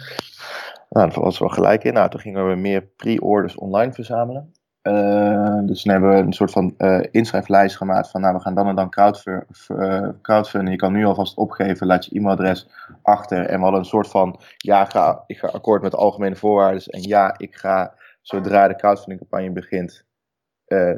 Nou, 0.89 1.07
dat 1.07 1.15
was 1.15 1.39
wel 1.39 1.49
gelijk 1.49 1.83
in. 1.83 1.93
Nou, 1.93 2.09
toen 2.09 2.19
gingen 2.19 2.49
we 2.49 2.55
meer 2.55 2.81
pre-orders 2.81 3.55
online 3.55 3.93
verzamelen. 3.93 4.53
Uh, 4.83 5.59
dus 5.61 5.81
toen 5.81 5.91
hebben 5.91 6.09
we 6.09 6.15
een 6.15 6.33
soort 6.33 6.51
van 6.51 6.73
uh, 6.77 6.99
inschrijflijst 7.11 7.77
gemaakt 7.77 8.09
van 8.09 8.21
nou 8.21 8.35
we 8.35 8.41
gaan 8.41 8.55
dan 8.55 8.67
en 8.67 8.75
dan 8.75 8.89
crowdfund, 8.89 9.43
uh, 9.67 10.07
crowdfunden. 10.21 10.71
Je 10.71 10.77
kan 10.77 10.93
nu 10.93 11.05
alvast 11.05 11.37
opgeven, 11.37 11.87
laat 11.87 12.05
je 12.05 12.15
e-mailadres 12.15 12.67
achter. 13.01 13.45
En 13.45 13.57
we 13.57 13.61
hadden 13.61 13.79
een 13.79 13.85
soort 13.85 14.07
van 14.07 14.39
ja, 14.57 14.85
ga, 14.85 15.23
ik 15.27 15.37
ga 15.37 15.47
akkoord 15.47 15.81
met 15.81 15.91
de 15.91 15.97
algemene 15.97 16.35
voorwaarden. 16.35 16.83
En 16.83 17.01
ja, 17.01 17.35
ik 17.37 17.55
ga 17.55 17.93
zodra 18.21 18.67
de 18.67 18.75
crowdfunding 18.75 19.19
campagne 19.19 19.51
begint, 19.51 20.05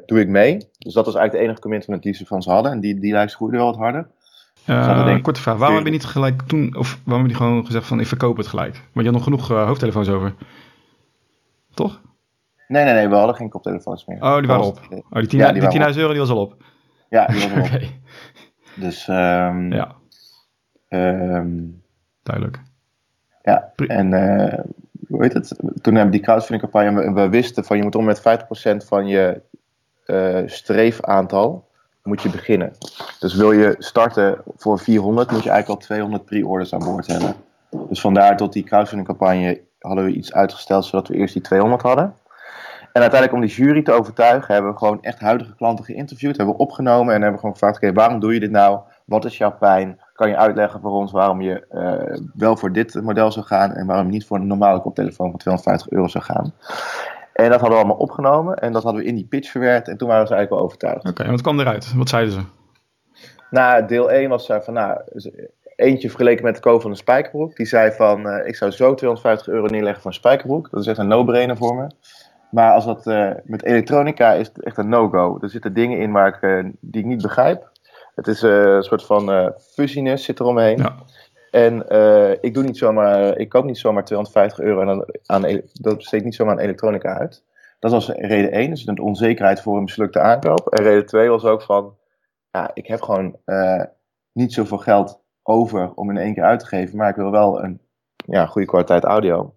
doe 0.06 0.20
ik 0.20 0.28
mee. 0.28 0.58
Dus 0.78 0.94
dat 0.94 1.06
was 1.06 1.16
eigenlijk 1.16 1.32
de 1.32 1.40
enige 1.40 1.62
commitment 1.62 2.04
die 2.04 2.14
ze 2.14 2.26
van 2.26 2.42
ze 2.42 2.52
hadden. 2.52 2.72
En 2.72 2.80
die, 2.80 3.00
die 3.00 3.14
lijst 3.14 3.36
groeide 3.36 3.58
wel 3.58 3.66
wat 3.66 3.78
harder. 3.78 4.08
Uh, 4.66 5.22
korte 5.22 5.42
vraag, 5.42 5.58
waarom 5.58 5.76
heb 5.76 5.86
je 5.86 5.92
niet 5.92 6.06
gelijk 6.06 6.42
toen, 6.42 6.76
of 6.78 7.00
waarom 7.04 7.24
heb 7.24 7.32
je 7.32 7.38
gewoon 7.38 7.66
gezegd 7.66 7.88
van 7.88 8.00
ik 8.00 8.08
verkoop 8.08 8.38
het 8.38 8.48
gelijk? 8.48 8.74
Want 8.74 9.06
je 9.06 9.12
had 9.12 9.14
nog 9.14 9.24
genoeg 9.24 9.48
hoofdtelefoons 9.48 10.10
over. 10.10 10.34
Toch? 11.74 12.02
Nee, 12.72 12.84
nee, 12.84 12.94
nee, 12.94 13.08
we 13.08 13.16
hadden 13.16 13.36
geen 13.36 13.50
koptelefoons 13.50 14.06
meer. 14.06 14.22
Oh, 14.22 14.38
die 14.38 14.48
waren 14.48 14.66
op. 14.66 14.80
Oh, 14.90 15.20
die 15.20 15.24
10.000 15.24 15.30
ja, 15.30 15.52
die 15.52 15.70
die 15.70 15.98
euro 15.98 16.12
die 16.12 16.20
was 16.20 16.30
al 16.30 16.42
op. 16.42 16.56
Ja, 17.10 17.26
die 17.26 17.36
was 17.36 17.52
al 17.52 17.60
op. 17.60 17.66
okay. 17.66 18.02
Dus, 18.76 19.08
um, 19.08 19.74
ja. 19.74 19.96
Um, 20.90 21.82
Duidelijk. 22.24 22.62
Ja, 23.42 23.74
en 23.88 24.12
uh, 24.12 24.60
hoe 25.08 25.24
heet 25.24 25.34
het? 25.34 25.48
Toen 25.58 25.96
hebben 25.96 26.06
we 26.06 26.10
die 26.10 26.20
crowdfunding 26.20 26.72
campagne 26.72 27.04
we, 27.04 27.22
we 27.22 27.30
wisten 27.30 27.64
van 27.64 27.78
je 27.78 27.84
moet 27.84 27.96
om 27.96 28.06
met 28.06 28.20
50% 28.20 28.86
van 28.86 29.08
je 29.08 29.42
uh, 30.06 30.42
streefaantal 30.46 31.68
moet 32.04 32.22
je 32.22 32.30
beginnen. 32.30 32.72
Dus 33.20 33.34
wil 33.34 33.52
je 33.52 33.76
starten 33.78 34.42
voor 34.56 34.80
400, 34.80 35.32
moet 35.32 35.44
je 35.44 35.50
eigenlijk 35.50 35.82
al 35.82 35.88
200 35.88 36.26
pre-orders 36.26 36.74
aan 36.74 36.84
boord 36.84 37.08
hebben. 37.08 37.36
Dus 37.90 38.02
vandaar 38.02 38.38
tot 38.38 38.54
die 38.54 38.64
crowdfunding 38.64 39.08
campagne 39.08 39.62
hadden 39.80 40.06
we 40.06 40.12
iets 40.12 40.34
uitgesteld 40.34 40.86
zodat 40.86 41.08
we 41.08 41.16
eerst 41.16 41.34
die 41.34 41.44
200 41.44 41.82
hadden. 41.82 42.16
En 42.94 43.02
uiteindelijk 43.02 43.34
om 43.34 43.48
die 43.48 43.56
jury 43.56 43.82
te 43.82 43.92
overtuigen, 43.92 44.54
hebben 44.54 44.72
we 44.72 44.78
gewoon 44.78 45.02
echt 45.02 45.20
huidige 45.20 45.56
klanten 45.56 45.86
geïnterviewd, 45.86 46.38
hebben 46.38 46.56
we 46.56 46.62
opgenomen 46.62 47.14
en 47.14 47.22
hebben 47.22 47.32
we 47.32 47.38
gewoon 47.38 47.54
gevraagd, 47.54 47.76
oké, 47.76 47.94
waarom 47.94 48.20
doe 48.20 48.34
je 48.34 48.40
dit 48.40 48.52
nou? 48.52 48.80
Wat 49.06 49.26
is 49.26 49.38
jouw 49.38 49.58
pijn? 49.58 50.00
Kan 50.14 50.30
je 50.30 50.38
uitleggen 50.38 50.82
voor 50.82 50.92
ons 50.92 51.12
waarom 51.12 51.42
je 51.42 51.66
uh, 51.72 52.28
wel 52.34 52.58
voor 52.58 52.72
dit 52.72 53.02
model 53.02 53.32
zou 53.32 53.46
gaan 53.46 53.74
en 53.74 53.86
waarom 53.86 54.06
je 54.06 54.12
niet 54.12 54.26
voor 54.26 54.38
een 54.38 54.48
normale 54.48 54.80
koptelefoon 54.80 55.30
van 55.30 55.40
250 55.40 55.92
euro 55.92 56.08
zou 56.08 56.24
gaan? 56.24 56.54
En 57.34 57.50
dat 57.50 57.60
hadden 57.60 57.70
we 57.70 57.84
allemaal 57.84 58.02
opgenomen 58.02 58.56
en 58.56 58.72
dat 58.72 58.84
hadden 58.84 59.02
we 59.02 59.08
in 59.08 59.16
die 59.16 59.26
pitch 59.26 59.52
verwerkt 59.52 59.88
en 59.88 59.98
toen 59.98 60.08
waren 60.08 60.28
ze 60.28 60.34
eigenlijk 60.34 60.62
wel 60.62 60.72
overtuigd. 60.72 61.10
Oké, 61.10 61.24
en 61.24 61.32
wat 61.32 61.42
kwam 61.42 61.60
eruit? 61.60 61.94
Wat 61.96 62.10
zeiden 62.10 62.34
ze? 62.34 62.42
Nou, 63.50 63.86
deel 63.86 64.12
1 64.12 64.30
was 64.30 64.46
van, 64.46 64.74
nou, 64.74 65.02
eentje 65.76 66.08
vergeleken 66.10 66.44
met 66.44 66.56
de 66.56 66.62
koop 66.62 66.82
van 66.82 66.92
een 66.92 66.98
spijkerbroek. 66.98 67.56
Die 67.56 67.66
zei 67.66 67.92
van, 67.92 68.28
uh, 68.28 68.48
ik 68.48 68.56
zou 68.56 68.72
zo 68.72 68.94
250 68.94 69.48
euro 69.48 69.66
neerleggen 69.66 70.02
voor 70.02 70.12
een 70.12 70.18
spijkerbroek. 70.18 70.70
Dat 70.72 70.80
is 70.80 70.88
echt 70.88 70.98
een 70.98 71.08
no-brainer 71.08 71.58
voor 71.58 71.76
me. 71.76 71.88
Maar 72.52 72.74
als 72.74 72.86
dat 72.86 73.08
uh, 73.08 73.32
met 73.44 73.64
elektronica 73.64 74.34
is 74.34 74.48
het 74.48 74.64
echt 74.64 74.78
een 74.78 74.90
no-go. 74.90 75.38
Er 75.42 75.50
zitten 75.50 75.74
dingen 75.74 76.00
in 76.00 76.12
waar 76.12 76.28
ik, 76.28 76.42
uh, 76.42 76.72
die 76.80 77.02
ik 77.02 77.08
niet 77.08 77.22
begrijp. 77.22 77.70
Het 78.16 78.28
is 78.28 78.44
uh, 78.44 78.76
een 78.76 78.84
soort 78.84 79.06
van 79.06 79.54
fuzziness 79.74 80.26
zit 80.26 80.40
eromheen. 80.40 80.78
Ja. 80.78 80.96
En 81.52 81.76
ik 82.42 82.54
doe 82.54 82.64
niet 82.64 82.78
zomaar, 82.78 83.38
ik 83.38 83.50
koop 83.50 83.66
niet 83.66 83.78
zomaar 83.78 84.06
250 84.06 84.60
euro 84.60 84.82
en 84.82 84.88
dan 84.88 85.06
aan, 85.26 85.62
dat 85.74 85.98
besteed 85.98 86.20
ik 86.20 86.26
niet 86.26 86.36
zomaar 86.36 86.54
aan 86.54 86.60
elektronica 86.60 87.18
uit. 87.18 87.44
Dat 87.80 87.92
was 87.92 88.10
reden 88.10 88.52
1, 88.52 88.70
dus 88.70 88.84
de 88.84 89.02
onzekerheid 89.02 89.62
voor 89.62 89.78
een 89.78 89.84
mislukte 89.84 90.20
aankoop. 90.20 90.68
En 90.68 90.84
reden 90.84 91.06
2 91.06 91.30
was 91.30 91.44
ook 91.44 91.62
van, 91.62 91.96
ja, 92.52 92.72
ik 92.74 92.88
heb 92.88 93.02
gewoon 93.02 93.36
niet 94.32 94.54
zoveel 94.54 94.78
geld 94.78 95.22
over 95.44 95.94
om 95.94 96.10
in 96.10 96.18
één 96.18 96.34
keer 96.34 96.44
uit 96.44 96.60
te 96.60 96.66
geven, 96.66 96.98
maar 96.98 97.10
ik 97.10 97.16
wil 97.16 97.32
wel 97.32 97.64
een 97.64 97.82
ja, 98.16 98.46
goede 98.46 98.68
kwaliteit 98.68 99.04
audio. 99.04 99.54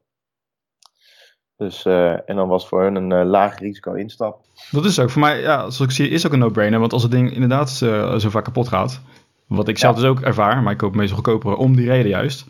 Dus, 1.65 1.85
uh, 1.85 2.11
en 2.11 2.37
dan 2.37 2.49
was 2.49 2.69
voor 2.69 2.83
hun 2.83 2.95
een 2.95 3.11
uh, 3.11 3.31
laag 3.31 3.59
risico 3.59 3.93
instap. 3.93 4.41
Dat 4.71 4.85
is 4.85 4.99
ook 4.99 5.11
voor 5.11 5.21
mij, 5.21 5.41
ja, 5.41 5.59
zoals 5.59 5.81
ik 5.81 5.91
zie, 5.91 6.09
is 6.09 6.27
ook 6.27 6.33
een 6.33 6.39
no-brainer. 6.39 6.81
Want 6.81 6.93
als 6.93 7.03
het 7.03 7.11
ding 7.11 7.33
inderdaad 7.33 7.71
zo 7.71 8.31
vaak 8.31 8.45
kapot 8.45 8.69
gaat, 8.69 9.01
wat 9.47 9.69
ik 9.69 9.79
zelf 9.79 9.97
dus 9.97 10.05
ook 10.05 10.21
ervaar, 10.21 10.63
maar 10.63 10.73
ik 10.73 10.79
koop 10.79 10.95
meestal 10.95 11.17
goedkoper 11.17 11.57
om 11.57 11.77
die 11.77 11.89
reden 11.89 12.11
juist. 12.11 12.45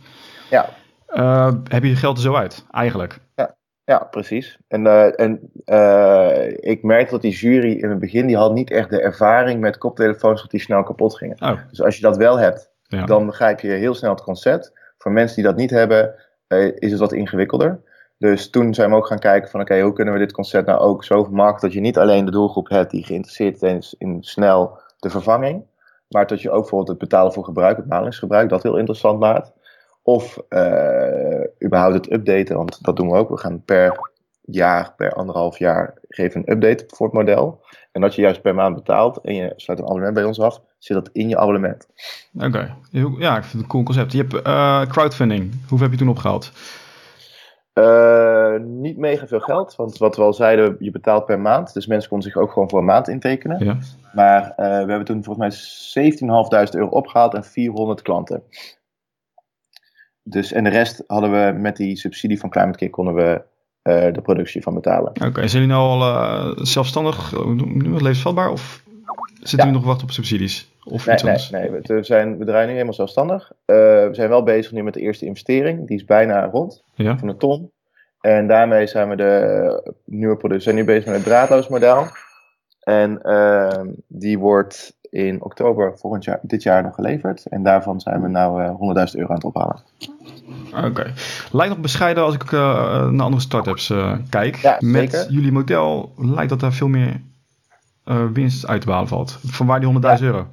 Ja. 0.51 0.69
heb 1.69 1.83
je 1.83 1.89
je 1.89 1.97
geld 1.97 2.17
er 2.17 2.23
zo 2.23 2.35
uit, 2.35 2.67
eigenlijk? 2.71 3.19
Ja, 3.35 3.55
ja 3.85 3.99
precies. 3.99 4.59
En, 4.69 4.87
en 5.17 5.51
ik 6.61 6.83
merkte 6.83 7.13
dat 7.13 7.23
die 7.23 7.33
jury 7.33 7.73
in 7.73 7.91
het 7.91 7.99
begin, 7.99 8.27
die 8.27 8.37
had 8.37 8.55
niet 8.55 8.71
echt 8.71 8.91
de 8.91 9.01
ervaring 9.01 9.61
met 9.61 9.79
koptelefoons 9.79 10.43
dat 10.43 10.51
die 10.51 10.61
snel 10.61 10.83
kapot 10.83 11.17
gingen. 11.17 11.37
Oh. 11.43 11.59
Dus 11.71 11.83
als 11.83 11.97
je 11.97 12.03
dat 12.03 12.17
wel 12.17 12.39
hebt, 12.39 12.71
ja. 12.83 13.05
dan 13.05 13.27
begrijp 13.27 13.61
je 13.61 13.69
heel 13.69 13.95
snel 13.95 14.11
het 14.11 14.23
concept. 14.23 14.73
Voor 14.99 15.13
mensen 15.13 15.37
die 15.37 15.45
dat 15.45 15.57
niet 15.57 15.71
hebben, 15.71 16.15
is 16.79 16.91
het 16.91 17.01
wat 17.01 17.13
ingewikkelder. 17.13 17.81
Dus 18.19 18.51
toen 18.51 18.75
zijn 18.75 18.91
we 18.91 18.97
ook 18.97 19.07
gaan 19.07 19.19
kijken 19.19 19.51
van 19.51 19.61
oké, 19.61 19.81
hoe 19.81 19.93
kunnen 19.93 20.15
we 20.15 20.21
dit 20.21 20.33
concept 20.33 20.67
nou 20.67 20.79
ook 20.81 21.05
zo 21.05 21.25
vermarkten 21.25 21.61
dat 21.61 21.73
je 21.73 21.81
niet 21.81 21.99
alleen 21.99 22.25
de 22.25 22.31
doelgroep 22.31 22.69
hebt 22.69 22.91
die 22.91 23.05
geïnteresseerd 23.05 23.63
is 23.63 23.95
in 23.99 24.23
snel 24.23 24.79
de 24.99 25.11
vervanging, 25.11 25.63
maar 26.09 26.27
dat 26.27 26.43
je 26.43 26.51
ook 26.51 26.61
bijvoorbeeld 26.61 26.89
het 26.89 26.99
betalen 26.99 27.33
voor 27.33 27.45
gebruik, 27.45 27.77
het 27.77 27.89
malingsgebruik, 27.89 28.49
dat 28.49 28.63
heel 28.63 28.77
interessant 28.77 29.19
maakt. 29.19 29.53
Of 30.03 30.39
uh, 30.49 31.45
überhaupt 31.65 31.95
het 31.95 32.13
updaten, 32.13 32.57
want 32.57 32.85
dat 32.85 32.97
doen 32.97 33.11
we 33.11 33.17
ook. 33.17 33.29
We 33.29 33.39
gaan 33.39 33.63
per 33.65 34.13
jaar, 34.41 34.95
per 34.97 35.13
anderhalf 35.13 35.59
jaar 35.59 35.95
geven 36.09 36.41
een 36.41 36.53
update 36.53 36.85
voor 36.87 37.07
het 37.07 37.15
model. 37.15 37.65
En 37.93 38.01
dat 38.01 38.15
je 38.15 38.23
juist 38.23 38.43
per 38.43 38.55
maand 38.55 38.75
betaalt 38.75 39.21
en 39.21 39.35
je 39.35 39.53
sluit 39.57 39.79
een 39.79 39.85
abonnement 39.85 40.15
bij 40.15 40.25
ons 40.25 40.41
af, 40.41 40.61
zit 40.79 40.97
dat 40.97 41.09
in 41.13 41.29
je 41.29 41.39
abonnement. 41.39 41.87
Oké, 42.35 42.77
ja, 43.19 43.37
ik 43.37 43.43
vind 43.43 43.53
het 43.53 43.63
een 43.63 43.67
cool 43.67 43.83
concept. 43.83 44.13
Je 44.13 44.19
hebt 44.19 44.47
uh, 44.47 44.83
crowdfunding. 44.87 45.51
Hoeveel 45.69 45.87
heb 45.87 45.91
je 45.91 45.99
toen 45.99 46.09
opgehaald? 46.09 46.53
Uh, 47.75 48.55
niet 48.61 48.97
mega 48.97 49.27
veel 49.27 49.41
geld, 49.41 49.77
want 49.77 49.97
wat 49.99 50.17
we 50.17 50.23
al 50.23 50.33
zeiden, 50.33 50.77
je 50.79 50.91
betaalt 50.91 51.25
per 51.27 51.41
maand. 51.41 51.73
Dus 51.73 51.87
mensen 51.87 52.09
konden 52.09 52.31
zich 52.31 52.41
ook 52.41 52.53
gewoon 52.53 52.71
voor 52.71 52.79
een 52.79 52.85
maand 52.85 53.09
intekenen. 53.09 53.65
Ja. 53.65 53.79
Maar 54.13 54.43
uh, 54.43 54.55
we 54.57 54.63
hebben 54.65 55.05
toen 55.05 55.25
volgens 55.25 55.95
mij 55.95 56.13
17.500 56.69 56.71
euro 56.71 56.89
opgehaald 56.89 57.35
en 57.35 57.45
400 57.45 58.03
klanten. 58.03 58.43
Dus, 60.23 60.53
en 60.53 60.65
de 60.65 60.71
rest 60.71 61.05
hadden 61.07 61.31
we 61.31 61.59
met 61.59 61.77
die 61.77 61.97
subsidie 61.97 62.39
van 62.39 62.51
Climate 62.51 62.79
Kick 62.79 62.91
konden 62.91 63.15
we 63.15 63.43
uh, 63.83 64.13
de 64.13 64.21
productie 64.23 64.63
van 64.63 64.75
betalen. 64.75 65.09
Oké, 65.09 65.27
okay, 65.27 65.49
zijn 65.49 65.63
jullie 65.63 65.79
nou 65.79 66.01
al 66.01 66.55
zelfstandig, 66.67 67.33
levensvatbaar 67.83 68.51
of 68.51 68.84
zitten 69.49 69.69
ja. 69.69 69.75
nog 69.75 69.85
wachten 69.85 70.07
op 70.07 70.13
subsidies? 70.13 70.73
Of 70.85 71.07
nee, 71.07 71.15
iets 71.15 71.25
nee, 71.25 71.33
anders? 71.33 71.51
nee, 71.51 71.99
we 71.99 72.03
zijn, 72.03 72.39
we 72.39 72.45
draaien 72.45 72.67
nu 72.67 72.73
helemaal 72.73 72.95
zelfstandig. 72.95 73.53
Uh, 73.53 73.77
we 73.77 74.09
zijn 74.13 74.29
wel 74.29 74.43
bezig 74.43 74.73
nu 74.73 74.83
met 74.83 74.95
de 74.95 75.01
eerste 75.01 75.27
investering. 75.27 75.87
Die 75.87 75.97
is 75.97 76.05
bijna 76.05 76.45
rond, 76.45 76.85
ja. 76.95 77.19
van 77.19 77.29
een 77.29 77.39
ton. 77.39 77.71
En 78.21 78.47
daarmee 78.47 78.87
zijn 78.87 79.09
we 79.09 79.17
de 79.17 79.95
nieuwe 80.05 80.37
productie. 80.37 80.73
We 80.73 80.77
zijn 80.77 80.77
nu 80.77 80.85
bezig 80.85 81.05
met 81.05 81.15
het 81.15 81.25
draadloos 81.25 81.69
model. 81.69 82.07
En 82.81 83.21
uh, 83.23 83.81
die 84.07 84.39
wordt 84.39 84.97
in 85.11 85.43
oktober 85.43 85.99
volgend 85.99 86.25
jaar, 86.25 86.39
dit 86.43 86.63
jaar 86.63 86.83
nog 86.83 86.95
geleverd. 86.95 87.47
En 87.47 87.63
daarvan 87.63 88.01
zijn 88.01 88.23
we 88.23 88.29
nou 88.29 88.63
uh, 88.63 89.07
100.000 89.13 89.19
euro 89.19 89.29
aan 89.29 89.35
het 89.35 89.45
ophalen. 89.45 89.83
Oké. 90.77 90.87
Okay. 90.87 91.13
Lijkt 91.53 91.73
nog 91.73 91.83
bescheiden 91.83 92.25
als 92.25 92.35
ik 92.35 92.51
uh, 92.51 92.61
naar 93.11 93.25
andere 93.25 93.43
startups 93.43 93.93
kijk. 94.29 94.57
Ja, 94.57 94.77
Met 94.81 95.27
jullie 95.31 95.53
model 95.53 96.13
lijkt 96.17 96.51
dat 96.51 96.61
daar 96.61 96.73
veel 96.73 96.89
meer 96.89 97.21
uh, 98.05 98.25
winst 98.33 98.67
uit 98.67 98.81
te 98.81 98.87
behalen 98.87 99.09
valt. 99.09 99.39
Van 99.47 99.67
waar 99.67 99.81
die 99.81 99.93
100.000 99.93 100.01
Ja. 100.01 100.19
euro? 100.21 100.47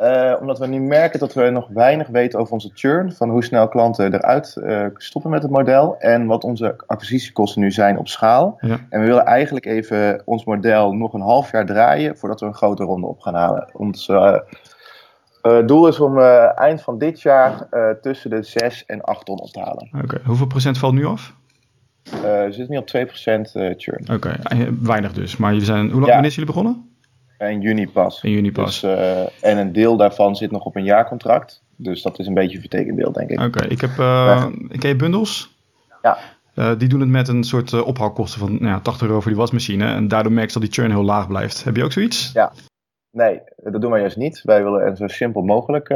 Uh, 0.00 0.40
omdat 0.40 0.58
we 0.58 0.66
nu 0.66 0.80
merken 0.80 1.18
dat 1.18 1.34
we 1.34 1.50
nog 1.50 1.68
weinig 1.68 2.08
weten 2.08 2.38
over 2.38 2.52
onze 2.52 2.70
churn. 2.74 3.12
Van 3.12 3.30
hoe 3.30 3.44
snel 3.44 3.68
klanten 3.68 4.14
eruit 4.14 4.56
uh, 4.58 4.86
stoppen 4.94 5.30
met 5.30 5.42
het 5.42 5.50
model. 5.50 5.96
En 5.98 6.26
wat 6.26 6.44
onze 6.44 6.76
acquisitiekosten 6.86 7.60
nu 7.60 7.70
zijn 7.70 7.98
op 7.98 8.08
schaal. 8.08 8.58
Ja. 8.60 8.78
En 8.88 9.00
we 9.00 9.06
willen 9.06 9.24
eigenlijk 9.24 9.66
even 9.66 10.22
ons 10.24 10.44
model 10.44 10.92
nog 10.92 11.12
een 11.12 11.20
half 11.20 11.52
jaar 11.52 11.66
draaien. 11.66 12.16
Voordat 12.16 12.40
we 12.40 12.46
een 12.46 12.54
grote 12.54 12.84
ronde 12.84 13.06
op 13.06 13.20
gaan 13.20 13.34
halen. 13.34 13.70
Ons 13.72 14.08
uh, 14.08 14.36
doel 15.66 15.88
is 15.88 16.00
om 16.00 16.18
eind 16.54 16.82
van 16.82 16.98
dit 16.98 17.22
jaar 17.22 17.68
tussen 18.00 18.30
de 18.30 18.42
6 18.42 18.84
en 18.86 19.00
8 19.00 19.24
ton 19.24 19.40
op 19.40 19.48
te 19.50 19.60
halen. 19.60 19.88
Oké, 19.94 20.04
okay. 20.04 20.20
hoeveel 20.24 20.46
procent 20.46 20.78
valt 20.78 20.94
nu 20.94 21.06
af? 21.06 21.34
We 22.10 22.46
zitten 22.50 22.70
nu 22.70 22.76
op 22.76 22.88
2% 22.88 23.76
churn. 23.76 24.02
Oké, 24.02 24.12
okay. 24.12 24.68
weinig 24.82 25.12
dus. 25.12 25.36
Maar 25.36 25.50
jullie 25.50 25.66
zijn, 25.66 25.84
hoe 25.84 25.92
lang 25.92 26.06
Ja. 26.06 26.12
wanneer 26.12 26.30
jullie 26.30 26.46
begonnen? 26.46 26.90
In 27.38 27.60
juni 27.60 27.88
pas. 27.88 28.22
In 28.22 28.30
juni 28.30 28.52
pas. 28.52 28.80
Dus, 28.80 28.98
uh, 28.98 29.20
en 29.20 29.58
een 29.58 29.72
deel 29.72 29.96
daarvan 29.96 30.36
zit 30.36 30.50
nog 30.50 30.64
op 30.64 30.76
een 30.76 30.84
jaarcontract. 30.84 31.62
Dus 31.76 32.02
dat 32.02 32.18
is 32.18 32.26
een 32.26 32.34
beetje 32.34 32.54
een 32.54 32.60
vertekend 32.60 32.96
beeld, 32.96 33.14
denk 33.14 33.30
ik. 33.30 33.40
Oké, 33.40 33.66
ik 33.66 33.80
heb 33.80 33.90
uh, 33.98 34.46
ik 34.68 34.82
je 34.82 34.96
bundels. 34.96 35.56
Ja. 36.02 36.18
Uh, 36.54 36.78
die 36.78 36.88
doen 36.88 37.00
het 37.00 37.08
met 37.08 37.28
een 37.28 37.44
soort 37.44 37.72
uh, 37.72 37.86
ophaalkosten 37.86 38.40
van 38.40 38.52
nou 38.52 38.66
ja, 38.66 38.80
80 38.80 39.06
euro 39.06 39.20
voor 39.20 39.30
die 39.30 39.40
wasmachine. 39.40 39.94
En 39.94 40.08
daardoor 40.08 40.32
merk 40.32 40.46
je 40.46 40.52
dat 40.52 40.62
die 40.62 40.72
churn 40.72 40.90
heel 40.90 41.04
laag 41.04 41.28
blijft. 41.28 41.64
Heb 41.64 41.76
je 41.76 41.84
ook 41.84 41.92
zoiets? 41.92 42.30
Ja. 42.32 42.52
Nee, 43.10 43.40
dat 43.56 43.80
doen 43.80 43.90
wij 43.90 44.00
juist 44.00 44.16
niet. 44.16 44.42
Wij 44.42 44.62
willen 44.62 44.86
een 44.86 44.96
zo 44.96 45.06
simpel 45.06 45.42
mogelijk 45.42 45.88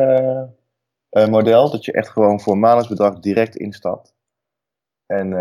model. 1.10 1.70
Dat 1.70 1.84
je 1.84 1.92
echt 1.92 2.08
gewoon 2.08 2.40
voor 2.40 2.52
een 2.52 2.58
maandelijksbedrag 2.58 3.20
direct 3.20 3.56
instapt. 3.56 4.14
En 5.06 5.32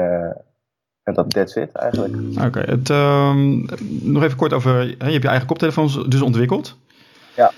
en 1.10 1.16
dat 1.16 1.30
that's 1.30 1.56
it 1.56 1.72
eigenlijk. 1.72 2.14
Oké, 2.38 2.46
okay, 2.46 2.64
het, 2.64 2.90
um, 2.90 3.66
nog 4.02 4.24
even 4.24 4.38
kort 4.38 4.54
over, 4.54 4.88
je 4.88 4.96
hebt 4.98 5.24
je 5.24 5.30
eigen 5.30 5.48
koptelefoons 5.48 6.08
dus 6.08 6.22
ontwikkeld. 6.22 6.78
Ja. 7.36 7.52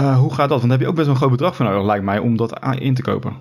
Uh, 0.00 0.18
hoe 0.18 0.34
gaat 0.34 0.48
dat? 0.48 0.58
Want 0.58 0.62
daar 0.62 0.70
heb 0.70 0.80
je 0.80 0.86
ook 0.86 0.94
best 0.94 1.06
wel 1.06 1.14
een 1.14 1.20
groot 1.20 1.30
bedrag 1.30 1.56
voor 1.56 1.64
nodig, 1.64 1.86
lijkt 1.86 2.04
mij, 2.04 2.18
om 2.18 2.36
dat 2.36 2.58
in 2.78 2.94
te 2.94 3.02
kopen. 3.02 3.36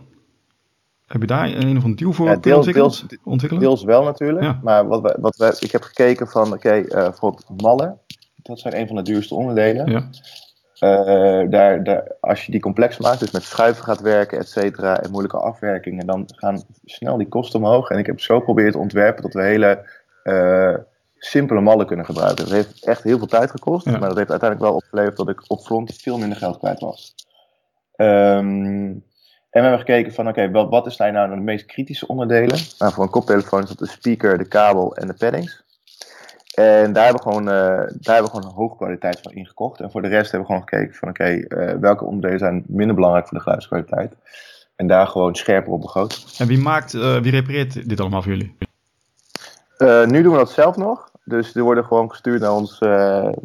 Heb 1.08 1.22
je 1.22 1.28
daar 1.28 1.46
een 1.46 1.78
of 1.78 1.84
een 1.84 1.96
deal 1.96 2.14
voor 2.14 2.28
ja, 2.28 2.36
deel, 2.36 2.56
ontwikkeld? 2.56 3.10
Deels, 3.10 3.22
ontwikkelen? 3.24 3.64
deels 3.64 3.84
wel 3.84 4.04
natuurlijk, 4.04 4.44
Ja. 4.44 4.60
maar 4.64 4.88
wat 4.88 5.02
wij, 5.02 5.16
wat 5.20 5.36
wij, 5.36 5.54
ik 5.60 5.72
heb 5.72 5.82
gekeken 5.82 6.28
van, 6.28 6.48
oké, 6.48 6.56
okay, 6.56 6.80
uh, 6.80 6.90
bijvoorbeeld 6.90 7.62
mallen, 7.62 8.00
dat 8.36 8.60
zijn 8.60 8.80
een 8.80 8.88
van 8.88 8.96
de 8.96 9.02
duurste 9.02 9.36
onderdelen. 9.36 9.92
Ja. 9.92 10.10
Uh, 10.80 11.50
daar, 11.50 11.84
daar, 11.84 12.12
als 12.20 12.46
je 12.46 12.52
die 12.52 12.62
complex 12.62 12.98
maakt, 12.98 13.20
dus 13.20 13.32
met 13.32 13.44
schuiven 13.44 13.84
gaat 13.84 14.02
werken, 14.02 14.40
et 14.40 14.50
cetera, 14.50 15.02
en 15.02 15.12
moeilijke 15.12 15.38
afwerkingen, 15.38 16.06
dan 16.06 16.24
gaan 16.36 16.64
snel 16.86 17.18
die 17.18 17.28
kosten 17.28 17.60
omhoog. 17.60 17.90
En 17.90 17.98
ik 17.98 18.06
heb 18.06 18.20
zo 18.20 18.38
geprobeerd 18.38 18.72
te 18.72 18.80
ontwerpen 18.80 19.24
dat 19.24 19.34
we 19.34 19.42
hele 19.42 19.90
uh, 20.24 20.76
simpele 21.18 21.62
mallen 21.62 21.86
kunnen 21.86 22.06
gebruiken. 22.06 22.44
Dat 22.44 22.54
heeft 22.54 22.86
echt 22.86 23.04
heel 23.04 23.18
veel 23.18 23.28
tijd 23.28 23.52
gekost, 23.52 23.86
Ja. 23.86 23.92
maar 23.92 24.10
dat 24.10 24.18
heeft 24.18 24.30
uiteindelijk 24.30 24.70
wel 24.70 24.80
opgeleverd 24.80 25.18
dat 25.18 25.30
ik 25.30 25.44
op 25.48 25.62
front 25.62 25.96
veel 25.96 26.18
minder 26.18 26.38
geld 26.38 26.58
kwijt 26.58 26.80
was. 26.80 27.16
Um, 27.96 29.04
en 29.50 29.62
we 29.62 29.68
hebben 29.68 29.80
gekeken 29.80 30.14
van, 30.14 30.28
oké, 30.28 30.44
okay, 30.50 30.68
wat 30.70 30.86
is 30.86 30.98
nou 30.98 31.30
de 31.30 31.36
meest 31.36 31.66
kritische 31.66 32.08
onderdelen? 32.08 32.60
Nou, 32.80 32.94
voor 32.94 33.04
een 33.04 33.10
koptelefoon 33.10 33.64
is 33.64 33.70
dat 33.70 33.78
de 33.78 33.88
speaker, 33.88 34.38
de 34.38 34.48
kabel 34.48 34.96
en 34.96 35.08
de 35.08 35.14
paddings. 35.14 35.64
En 36.56 36.94
daar 36.94 37.04
hebben 37.04 37.24
we 37.24 37.30
gewoon, 37.30 37.48
uh, 37.48 37.54
daar 38.00 38.16
hebben 38.16 38.24
we 38.24 38.30
gewoon 38.30 38.46
een 38.46 38.56
hoge 38.56 38.76
kwaliteit 38.76 39.20
van 39.22 39.32
ingekocht. 39.32 39.80
En 39.80 39.92
voor 39.92 40.02
de 40.02 40.08
rest 40.08 40.32
hebben 40.32 40.50
we 40.50 40.54
gewoon 40.56 40.70
gekeken 40.70 40.96
van 40.96 41.10
oké, 41.10 41.46
okay, 41.48 41.68
uh, 41.68 41.80
welke 41.80 42.06
onderdelen 42.06 42.40
zijn 42.40 42.64
minder 42.68 42.96
belangrijk 42.96 43.28
voor 43.28 43.38
de 43.38 43.44
geluidskwaliteit. 43.44 44.16
En 44.76 44.88
daar 44.88 45.08
gewoon 45.08 45.36
scherper 45.36 45.72
op 45.72 45.82
begroot. 45.82 46.36
En 46.38 46.48
wie 46.48 46.58
maakt, 46.58 46.94
uh, 46.94 47.18
wie 47.22 47.32
repareert 47.32 47.90
dit 47.90 48.00
allemaal 48.00 48.22
voor 48.22 48.32
jullie? 48.32 48.56
nu 50.06 50.22
doen 50.22 50.32
we 50.32 50.38
dat 50.38 50.52
zelf 50.52 50.78
nog. 50.78 51.12
Dus 51.24 51.56
er 51.56 51.64
worden 51.64 51.86
gewoon 51.86 52.10
gestuurd 52.10 52.42
naar, 52.42 52.52
ons, 52.52 52.80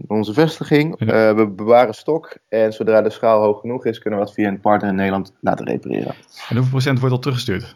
onze 0.06 0.32
vestiging. 0.32 0.94
Ja. 0.98 1.34
we 1.34 1.46
bewaren 1.46 1.94
stok. 1.94 2.36
En 2.48 2.72
zodra 2.72 3.02
de 3.02 3.10
schaal 3.10 3.42
hoog 3.42 3.60
genoeg 3.60 3.84
is, 3.84 3.98
kunnen 3.98 4.18
we 4.18 4.24
dat 4.24 4.34
via 4.34 4.48
een 4.48 4.60
partner 4.60 4.90
in 4.90 4.96
Nederland 4.96 5.32
laten 5.40 5.66
repareren. 5.66 6.14
En 6.48 6.56
hoeveel 6.56 6.70
procent 6.70 6.98
wordt 6.98 7.14
al 7.14 7.20
teruggestuurd? 7.20 7.74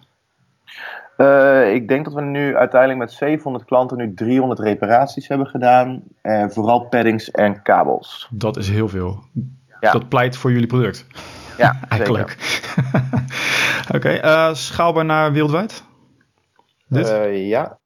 Uh, 1.16 1.74
ik 1.74 1.88
denk 1.88 2.04
dat 2.04 2.14
we 2.14 2.20
nu 2.20 2.56
uiteindelijk 2.56 3.00
met 3.00 3.12
700 3.12 3.64
klanten 3.64 3.96
nu 3.96 4.14
300 4.14 4.60
reparaties 4.60 5.28
hebben 5.28 5.46
gedaan. 5.46 6.02
Uh, 6.22 6.48
vooral 6.48 6.80
paddings 6.88 7.30
en 7.30 7.62
kabels. 7.62 8.28
Dat 8.30 8.56
is 8.56 8.68
heel 8.70 8.88
veel. 8.88 9.22
Ja. 9.80 9.92
Dat 9.92 10.08
pleit 10.08 10.36
voor 10.36 10.52
jullie 10.52 10.66
product. 10.66 11.06
Ja, 11.58 11.76
eigenlijk. 11.88 12.36
Oké, 13.94 13.96
okay, 13.96 14.20
uh, 14.24 14.54
schaalbaar 14.54 15.04
naar 15.04 15.32
wereldwijd? 15.32 15.84
Dit? 16.86 17.08
Ja. 17.32 17.78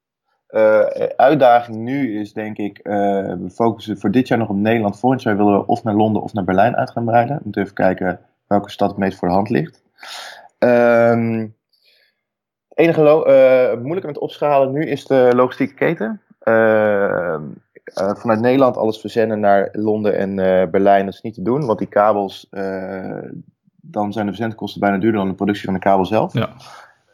uitdaging 1.16 1.76
nu 1.76 2.20
is 2.20 2.32
denk 2.32 2.56
ik, 2.56 2.80
we 2.82 3.50
focussen 3.54 3.98
voor 3.98 4.10
dit 4.10 4.28
jaar 4.28 4.38
nog 4.38 4.48
op 4.48 4.56
Nederland. 4.56 4.98
Volgend 4.98 5.22
jaar 5.22 5.36
willen 5.36 5.58
we 5.58 5.66
of 5.66 5.82
naar 5.82 5.94
Londen 5.94 6.22
of 6.22 6.32
naar 6.32 6.44
Berlijn 6.44 6.76
uit 6.76 6.90
gaan 6.90 7.04
breiden. 7.04 7.36
We 7.36 7.40
moeten 7.44 7.62
even 7.62 7.74
kijken 7.74 8.20
welke 8.46 8.70
stad 8.70 8.88
het 8.88 8.98
meest 8.98 9.18
voor 9.18 9.28
de 9.28 9.34
hand 9.34 9.50
ligt. 9.50 9.82
Het 10.58 11.56
enige 12.78 13.02
uh, 13.02 13.80
moeilijke 13.80 14.06
met 14.06 14.18
opschalen 14.18 14.72
nu 14.72 14.86
is 14.86 15.06
de 15.06 15.32
logistieke 15.34 15.74
keten. 15.74 16.20
Uh, 16.44 16.54
uh, 16.54 18.14
vanuit 18.14 18.40
Nederland 18.40 18.76
alles 18.76 19.00
verzenden 19.00 19.40
naar 19.40 19.68
Londen 19.72 20.16
en 20.16 20.34
Berlijn, 20.70 21.04
dat 21.04 21.14
is 21.14 21.20
niet 21.20 21.34
te 21.34 21.42
doen. 21.42 21.66
Want 21.66 21.78
die 21.78 21.88
kabels, 21.88 22.48
dan 23.76 24.12
zijn 24.12 24.26
de 24.26 24.32
verzendkosten 24.32 24.80
bijna 24.80 24.98
duurder 24.98 25.20
dan 25.20 25.28
de 25.28 25.34
productie 25.34 25.64
van 25.64 25.74
de 25.74 25.80
kabel 25.80 26.06
zelf. 26.06 26.32
Ja. 26.32 26.48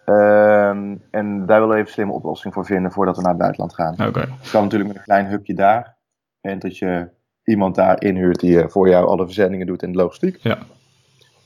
Ehm, 0.04 0.96
en 1.10 1.46
daar 1.46 1.60
willen 1.60 1.68
we 1.68 1.74
even 1.74 1.86
een 1.86 1.92
slimme 1.92 2.12
oplossing 2.12 2.54
voor 2.54 2.64
vinden 2.64 2.92
voordat 2.92 3.16
we 3.16 3.22
naar 3.22 3.30
het 3.30 3.40
buitenland 3.40 3.74
gaan. 3.74 3.92
Oké. 3.92 4.28
Kan 4.50 4.62
natuurlijk 4.62 4.90
met 4.90 4.96
een 4.96 5.04
klein 5.04 5.26
hubje 5.26 5.54
daar. 5.54 5.96
En 6.40 6.58
dat 6.58 6.78
je 6.78 7.08
iemand 7.44 7.74
daar 7.74 8.02
inhuurt 8.02 8.40
die 8.40 8.62
eh, 8.62 8.68
voor 8.68 8.88
jou 8.88 9.06
alle 9.06 9.24
verzendingen 9.24 9.66
doet 9.66 9.82
en 9.82 9.92
de 9.92 9.98
logistiek. 9.98 10.36
Ja. 10.40 10.58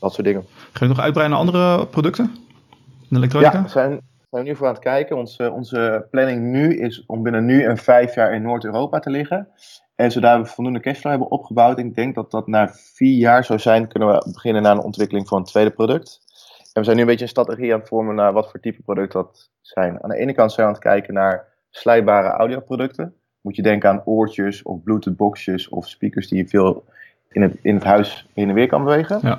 Dat 0.00 0.12
soort 0.12 0.26
dingen. 0.26 0.44
Ga 0.72 0.84
je 0.84 0.90
nog 0.90 1.00
uitbreiden 1.00 1.36
naar 1.38 1.46
andere 1.46 1.86
producten? 1.86 2.34
In 3.10 3.16
elektronica? 3.16 3.64
Ja, 3.74 3.88
we 3.88 4.02
zijn, 4.30 4.42
we 4.42 4.44
zijn 4.44 4.44
nu 4.44 4.56
voor 4.56 4.66
aan 4.66 4.72
het 4.72 4.82
kijken. 4.82 5.16
Onze, 5.16 5.50
onze 5.50 6.06
planning 6.10 6.42
nu 6.42 6.76
is 6.76 7.06
om 7.06 7.22
binnen 7.22 7.44
nu 7.44 7.64
en 7.64 7.76
vijf 7.76 8.14
jaar 8.14 8.34
in 8.34 8.42
Noord-Europa 8.42 8.98
te 8.98 9.10
liggen. 9.10 9.48
En 9.94 10.10
zodra 10.10 10.40
we 10.40 10.46
voldoende 10.46 10.80
cashflow 10.80 11.12
hebben 11.12 11.30
opgebouwd, 11.30 11.78
ik 11.78 11.94
denk 11.94 12.14
dat 12.14 12.30
dat 12.30 12.46
na 12.46 12.68
vier 12.68 13.18
jaar 13.18 13.44
zou 13.44 13.58
zijn, 13.58 13.88
kunnen 13.88 14.08
we 14.08 14.30
beginnen 14.32 14.62
naar 14.62 14.72
een 14.72 14.82
ontwikkeling 14.82 15.28
van 15.28 15.38
een 15.38 15.44
tweede 15.44 15.70
product. 15.70 16.20
En 16.72 16.80
we 16.80 16.84
zijn 16.84 16.96
nu 16.96 17.02
een 17.02 17.08
beetje 17.08 17.24
een 17.24 17.30
strategie 17.30 17.72
aan 17.72 17.78
het 17.78 17.88
vormen 17.88 18.14
naar 18.14 18.32
wat 18.32 18.50
voor 18.50 18.60
type 18.60 18.82
product 18.82 19.12
dat 19.12 19.50
zijn. 19.60 20.02
Aan 20.02 20.10
de 20.10 20.16
ene 20.16 20.34
kant 20.34 20.52
zijn 20.52 20.66
we 20.66 20.72
aan 20.72 20.78
het 20.78 20.88
kijken 20.88 21.14
naar 21.14 21.46
slijbare 21.70 22.28
audioproducten. 22.28 23.14
Moet 23.40 23.56
je 23.56 23.62
denken 23.62 23.90
aan 23.90 24.02
oortjes 24.04 24.62
of 24.62 24.82
bluetooth 24.82 25.16
boxjes 25.16 25.68
of 25.68 25.88
speakers 25.88 26.28
die 26.28 26.38
je 26.38 26.48
veel 26.48 26.84
in 27.28 27.42
het, 27.42 27.56
in 27.62 27.74
het 27.74 27.84
huis 27.84 28.28
heen 28.34 28.48
en 28.48 28.54
weer 28.54 28.68
kan 28.68 28.84
bewegen. 28.84 29.18
Ja. 29.22 29.38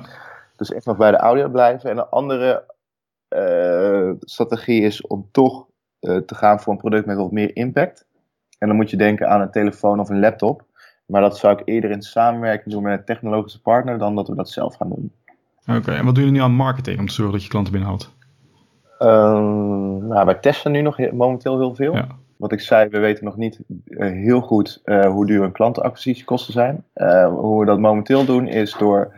Dus 0.56 0.72
echt 0.72 0.86
nog 0.86 0.96
bij 0.96 1.10
de 1.10 1.16
audio 1.16 1.48
blijven. 1.48 1.90
En 1.90 1.98
een 1.98 2.08
andere 2.08 2.52
eh, 2.52 2.74
strategie 4.20 4.82
is 4.82 5.06
om 5.06 5.28
toch 5.32 5.66
eh, 6.00 6.16
te 6.16 6.34
gaan 6.34 6.60
voor 6.60 6.72
een 6.72 6.78
product 6.78 7.06
met 7.06 7.16
wat 7.16 7.32
meer 7.32 7.56
impact. 7.56 8.06
En 8.58 8.68
dan 8.68 8.76
moet 8.76 8.90
je 8.90 8.96
denken 8.96 9.28
aan 9.28 9.40
een 9.40 9.50
telefoon 9.50 10.00
of 10.00 10.08
een 10.08 10.20
laptop. 10.20 10.64
Maar 11.06 11.20
dat 11.20 11.38
zou 11.38 11.58
ik 11.58 11.62
eerder 11.64 11.90
in 11.90 12.02
samenwerking 12.02 12.74
doen 12.74 12.82
met 12.82 12.98
een 12.98 13.04
technologische 13.04 13.60
partner 13.60 13.98
dan 13.98 14.14
dat 14.14 14.28
we 14.28 14.34
dat 14.34 14.50
zelf 14.50 14.74
gaan 14.74 14.88
doen. 14.88 15.12
Oké, 15.76 15.92
en 15.92 16.04
wat 16.04 16.14
doen 16.14 16.24
jullie 16.24 16.38
nu 16.38 16.44
aan 16.44 16.52
marketing 16.52 16.98
om 16.98 17.06
te 17.06 17.12
zorgen 17.12 17.34
dat 17.34 17.42
je 17.42 17.48
klanten 17.48 17.72
binnenhaalt? 17.72 18.12
Ehm, 18.98 20.06
nou, 20.06 20.26
wij 20.26 20.34
testen 20.34 20.72
nu 20.72 20.80
nog 20.80 21.12
momenteel 21.12 21.58
heel 21.58 21.74
veel. 21.74 21.94
Ja. 21.94 22.06
Wat 22.36 22.52
ik 22.52 22.60
zei, 22.60 22.88
we 22.88 22.98
weten 22.98 23.24
nog 23.24 23.36
niet 23.36 23.60
eh, 23.86 24.10
heel 24.10 24.40
goed 24.40 24.80
eh, 24.84 25.06
hoe 25.06 25.26
duur 25.26 25.42
een 25.42 25.52
klantenacquisitiekosten 25.52 26.52
zijn. 26.52 26.84
Eh, 26.92 27.28
hoe 27.28 27.60
we 27.60 27.66
dat 27.66 27.78
momenteel 27.78 28.24
doen 28.24 28.48
is 28.48 28.76
door. 28.78 29.14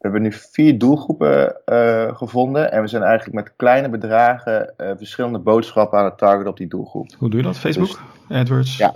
We 0.00 0.08
hebben 0.08 0.22
nu 0.22 0.32
vier 0.32 0.78
doelgroepen 0.78 1.64
eh, 1.64 2.16
gevonden. 2.16 2.72
En 2.72 2.80
we 2.80 2.86
zijn 2.86 3.02
eigenlijk 3.02 3.34
met 3.34 3.56
kleine 3.56 3.88
bedragen 3.88 4.76
eh, 4.76 4.90
verschillende 4.96 5.38
boodschappen 5.38 5.98
aan 5.98 6.04
het 6.04 6.18
targeten 6.18 6.50
op 6.50 6.56
die 6.56 6.66
doelgroep. 6.66 7.14
Hoe 7.18 7.30
doe 7.30 7.38
je 7.38 7.46
dat? 7.46 7.58
Facebook? 7.58 8.00
AdWords? 8.28 8.76
Ja. 8.76 8.94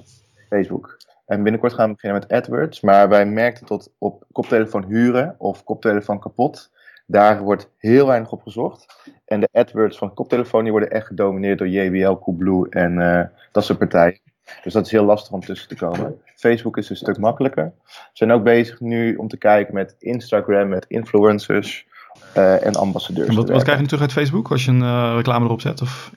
Facebook. 0.49 0.97
En 1.27 1.43
binnenkort 1.43 1.73
gaan 1.73 1.89
we 1.89 1.95
beginnen 1.95 2.21
met 2.21 2.33
AdWords. 2.33 2.81
Maar 2.81 3.09
wij 3.09 3.27
merkten 3.27 3.67
tot 3.67 3.91
op 3.99 4.25
koptelefoon 4.33 4.85
huren 4.85 5.35
of 5.39 5.65
koptelefoon 5.65 6.21
kapot. 6.21 6.71
Daar 7.07 7.43
wordt 7.43 7.71
heel 7.79 8.07
weinig 8.07 8.33
op 8.33 8.43
gezocht. 8.43 9.11
En 9.25 9.41
de 9.41 9.49
AdWords 9.53 9.99
van 9.99 10.15
koptelefoon 10.15 10.63
die 10.63 10.73
worden 10.73 10.91
echt 10.91 11.07
gedomineerd 11.07 11.59
door 11.59 11.69
JBL, 11.69 12.15
Coolblue 12.15 12.69
en 12.69 13.01
eh, 13.01 13.27
dat 13.53 13.65
soort 13.65 13.79
partijen. 13.79 14.21
Dus 14.63 14.73
dat 14.73 14.87
is 14.87 14.93
heel 14.93 15.05
lastig 15.05 15.33
om 15.33 15.41
tussen 15.41 15.69
te 15.69 15.77
komen. 15.77 16.21
Facebook 16.37 16.77
is 16.77 16.91
een 16.91 16.97
stuk 16.97 17.19
makkelijker. 17.19 17.73
We 17.85 17.93
zijn 18.13 18.33
ook 18.33 18.43
bezig 18.43 18.81
nu 18.81 19.17
om 19.17 19.29
te 19.29 19.37
kijken 19.37 19.75
met 19.75 19.97
Instagram, 19.99 20.69
met 20.69 20.85
influencers 20.89 21.87
eh, 22.33 22.67
en 22.67 22.75
ambassadeurs. 22.75 23.29
En 23.29 23.35
wat, 23.35 23.49
wat 23.49 23.63
krijg 23.63 23.77
je 23.77 23.83
nu 23.83 23.89
terug 23.89 24.03
uit 24.03 24.13
Facebook 24.13 24.51
als 24.51 24.65
je 24.65 24.71
een 24.71 24.83
eh, 24.83 25.13
reclame 25.17 25.45
erop 25.45 25.61
zet? 25.61 25.83
Of, 25.83 26.11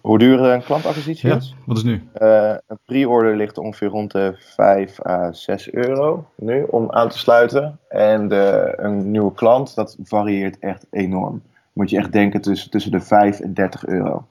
Hoe 0.00 0.18
duur 0.18 0.40
een 0.40 0.62
klantacquisitie 0.62 1.28
ja, 1.28 1.36
is? 1.36 1.54
wat 1.66 1.76
is 1.76 1.82
nu? 1.82 2.08
Eh, 2.12 2.54
een 2.66 2.78
pre-order 2.84 3.36
ligt 3.36 3.58
ongeveer 3.58 3.88
rond 3.88 4.10
de 4.10 4.34
5 4.36 5.06
à 5.06 5.32
6 5.32 5.72
euro 5.72 6.26
nu 6.36 6.62
om 6.62 6.90
aan 6.90 7.08
te 7.08 7.18
sluiten. 7.18 7.78
En 7.88 8.28
de, 8.28 8.74
een 8.76 9.10
nieuwe 9.10 9.32
klant, 9.32 9.74
dat 9.74 9.96
varieert 10.02 10.58
echt 10.58 10.86
enorm. 10.90 11.42
Moet 11.72 11.90
je 11.90 11.98
echt 11.98 12.12
denken 12.12 12.40
tussen, 12.40 12.70
tussen 12.70 12.90
de 12.90 13.00
5 13.00 13.40
en 13.40 13.54
30 13.54 13.86
euro. 13.86 14.26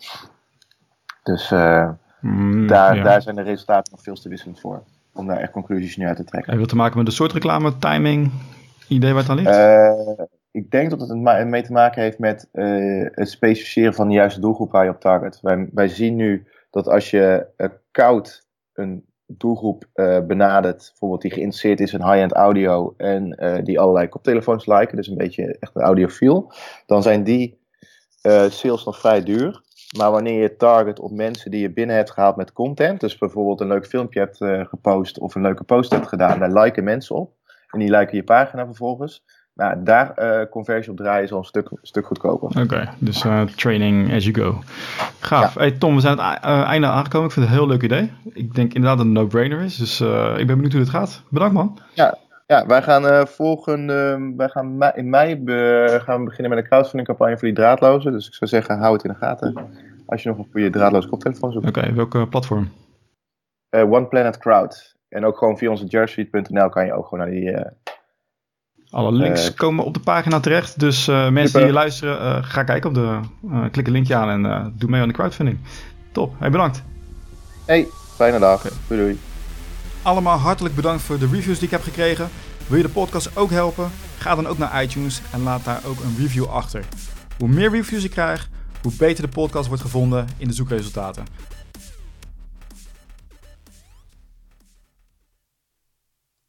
Dus 1.23 1.51
eh, 1.51 1.89
Mm, 2.21 2.67
daar, 2.67 2.95
ja. 2.95 3.03
daar 3.03 3.21
zijn 3.21 3.35
de 3.35 3.41
resultaten 3.41 3.91
nog 3.91 4.03
veel 4.03 4.15
te 4.15 4.29
wisselend 4.29 4.59
voor. 4.59 4.83
Om 5.13 5.27
daar 5.27 5.37
echt 5.37 5.51
conclusies 5.51 5.97
nu 5.97 6.05
uit 6.05 6.17
te 6.17 6.23
trekken. 6.23 6.49
Heeft 6.49 6.63
dat 6.63 6.71
te 6.71 6.81
maken 6.81 6.97
met 6.97 7.05
de 7.05 7.11
soort 7.11 7.31
reclame, 7.31 7.77
timing, 7.77 8.31
idee 8.87 9.13
waar 9.13 9.21
het 9.21 9.31
aan 9.31 9.37
ligt? 9.37 9.49
Eh, 9.49 10.25
ik 10.51 10.71
denk 10.71 10.89
dat 10.89 10.99
het 10.99 11.47
mee 11.47 11.63
te 11.63 11.71
maken 11.71 12.01
heeft 12.01 12.19
met 12.19 12.47
eh, 12.51 13.05
het 13.11 13.29
specificeren 13.29 13.93
van 13.93 14.07
de 14.07 14.13
juiste 14.13 14.39
doelgroep 14.39 14.71
waar 14.71 14.83
je 14.83 14.89
op 14.89 14.99
target. 14.99 15.39
Wij, 15.41 15.69
wij 15.73 15.87
zien 15.87 16.15
nu 16.15 16.47
dat 16.69 16.87
als 16.87 17.09
je 17.09 17.45
eh, 17.57 17.69
koud 17.91 18.47
een 18.73 19.07
doelgroep 19.31 19.85
benadert, 20.27 20.87
bijvoorbeeld 20.89 21.21
die 21.21 21.31
geïnteresseerd 21.31 21.79
is 21.79 21.93
in 21.93 22.03
high-end 22.03 22.33
audio 22.33 22.93
en 22.97 23.37
die 23.63 23.79
allerlei 23.79 24.07
koptelefoons 24.07 24.65
liken, 24.65 24.95
dus 24.95 25.07
een 25.07 25.17
beetje 25.17 25.57
echt 25.59 25.75
een 25.75 25.81
audiofiel, 25.81 26.51
dan 26.85 27.03
zijn 27.03 27.23
die 27.23 27.59
sales 28.49 28.85
nog 28.85 28.99
vrij 28.99 29.23
duur. 29.23 29.61
Maar 29.97 30.11
wanneer 30.11 30.41
je 30.41 30.55
target 30.55 30.99
op 30.99 31.11
mensen 31.11 31.51
die 31.51 31.61
je 31.61 31.73
binnen 31.73 31.95
hebt 31.95 32.11
gehaald 32.11 32.35
met 32.35 32.53
content, 32.53 32.99
dus 32.99 33.17
bijvoorbeeld 33.17 33.61
een 33.61 33.67
leuk 33.67 33.87
filmpje 33.87 34.19
hebt 34.19 34.41
eh, 34.41 34.65
gepost 34.65 35.19
of 35.19 35.35
een 35.35 35.41
leuke 35.41 35.63
post 35.63 35.91
hebt 35.91 36.07
gedaan, 36.07 36.39
daar 36.39 36.63
liken 36.63 36.83
mensen 36.83 37.15
op. 37.15 37.31
En 37.69 37.79
die 37.79 37.89
liken 37.89 38.17
je 38.17 38.23
pagina 38.23 38.65
vervolgens. 38.65 39.23
Nou, 39.53 39.83
daar 39.83 40.13
eh, 40.13 40.49
conversie 40.49 40.91
op 40.91 40.97
draaien 40.97 41.23
is 41.23 41.31
al 41.31 41.37
een 41.37 41.43
stuk, 41.43 41.69
stuk 41.81 42.05
goedkoper. 42.05 42.61
Oké, 42.61 42.89
dus 42.97 43.25
eh, 43.25 43.41
training 43.41 44.13
as 44.13 44.25
you 44.25 44.35
go. 44.35 44.61
Gaaf. 45.19 45.53
Hey 45.53 45.71
Tom, 45.71 45.95
we 45.95 46.01
zijn 46.01 46.19
aan 46.21 46.57
het 46.57 46.65
einde 46.65 46.87
aangekomen. 46.87 47.27
Ik 47.27 47.33
vind 47.33 47.45
het 47.45 47.55
een 47.55 47.61
heel 47.61 47.71
leuk 47.71 47.83
idee. 47.83 48.11
Ik 48.33 48.55
denk 48.55 48.73
inderdaad 48.73 48.97
dat 48.97 49.07
het 49.07 49.15
een 49.15 49.21
no-brainer 49.21 49.61
is. 49.61 49.77
Dus 49.77 50.01
ik 50.39 50.47
ben 50.47 50.55
benieuwd 50.55 50.71
hoe 50.71 50.81
dit 50.81 50.89
gaat. 50.89 51.23
Bedankt 51.29 51.53
man. 51.53 51.79
Ja, 51.93 52.17
wij 52.57 52.81
gaan 52.81 53.07
eh 53.07 53.25
volgende, 53.25 54.31
wij 54.37 54.49
gaan 54.49 54.77
mei- 54.77 54.91
in 54.95 55.09
mei 55.09 55.37
be- 55.37 55.99
gaan 56.03 56.19
we 56.19 56.25
beginnen 56.25 56.49
met 56.49 56.59
een 56.63 56.69
crowdfunding 56.69 57.07
campagne 57.07 57.37
voor 57.37 57.47
die 57.47 57.57
draadloze. 57.57 58.11
Dus 58.11 58.27
ik 58.27 58.33
zou 58.33 58.49
zeggen, 58.49 58.77
hou 58.79 58.93
het 58.93 59.03
in 59.03 59.09
de 59.09 59.17
gaten. 59.17 59.67
Als 60.05 60.23
je 60.23 60.29
nog 60.29 60.37
een 60.37 60.47
goede 60.51 60.69
draadloze 60.69 61.07
koptelefoon 61.07 61.51
zoekt. 61.51 61.67
Oké, 61.67 61.93
welke 61.93 62.27
platform? 62.27 62.71
Eh, 63.69 63.91
One 63.91 64.05
Planet 64.05 64.37
Crowd. 64.37 64.95
En 65.09 65.25
ook 65.25 65.37
gewoon 65.37 65.57
via 65.57 65.69
onze 65.69 65.85
jersuite.nl 65.85 66.69
kan 66.69 66.85
je 66.85 66.93
ook 66.93 67.07
gewoon 67.07 67.19
naar 67.25 67.33
die... 67.35 67.51
eh, 67.51 67.71
Alle 68.89 69.11
links 69.11 69.53
komen 69.53 69.85
op 69.85 69.93
de 69.93 69.99
pagina 69.99 70.39
terecht. 70.39 70.79
Dus 70.79 71.07
mensen 71.07 71.53
die 71.53 71.63
hier 71.63 71.73
luisteren, 71.73 72.43
ga 72.43 72.63
kijken 72.63 72.89
op 72.89 72.95
de... 72.95 73.19
klik 73.71 73.85
een 73.87 73.93
linkje 73.93 74.15
aan 74.15 74.45
en 74.45 74.73
doe 74.77 74.89
mee 74.89 75.01
aan 75.01 75.07
de 75.07 75.13
crowdfunding. 75.13 75.59
Top. 76.11 76.33
Hey, 76.39 76.49
bedankt. 76.49 76.83
Hey, 77.65 77.87
fijne 78.15 78.39
dag. 78.39 78.61
Doei 78.87 79.01
doei. 79.01 79.19
Allemaal 80.01 80.37
hartelijk 80.37 80.75
bedankt 80.75 81.03
voor 81.03 81.19
de 81.19 81.27
reviews 81.27 81.57
die 81.57 81.65
ik 81.65 81.73
heb 81.73 81.83
gekregen. 81.83 82.29
Wil 82.67 82.77
je 82.77 82.83
de 82.83 82.89
podcast 82.89 83.37
ook 83.37 83.49
helpen? 83.49 83.91
Ga 84.17 84.35
dan 84.35 84.47
ook 84.47 84.57
naar 84.57 84.83
iTunes 84.83 85.21
en 85.31 85.43
laat 85.43 85.63
daar 85.63 85.81
ook 85.85 85.99
een 85.99 86.15
review 86.17 86.45
achter. 86.45 86.85
Hoe 87.37 87.47
meer 87.47 87.69
reviews 87.71 88.03
ik 88.03 88.11
krijg, 88.11 88.49
hoe 88.81 88.91
beter 88.97 89.23
de 89.23 89.31
podcast 89.31 89.67
wordt 89.67 89.81
gevonden 89.81 90.27
in 90.37 90.47
de 90.47 90.53
zoekresultaten. 90.53 91.25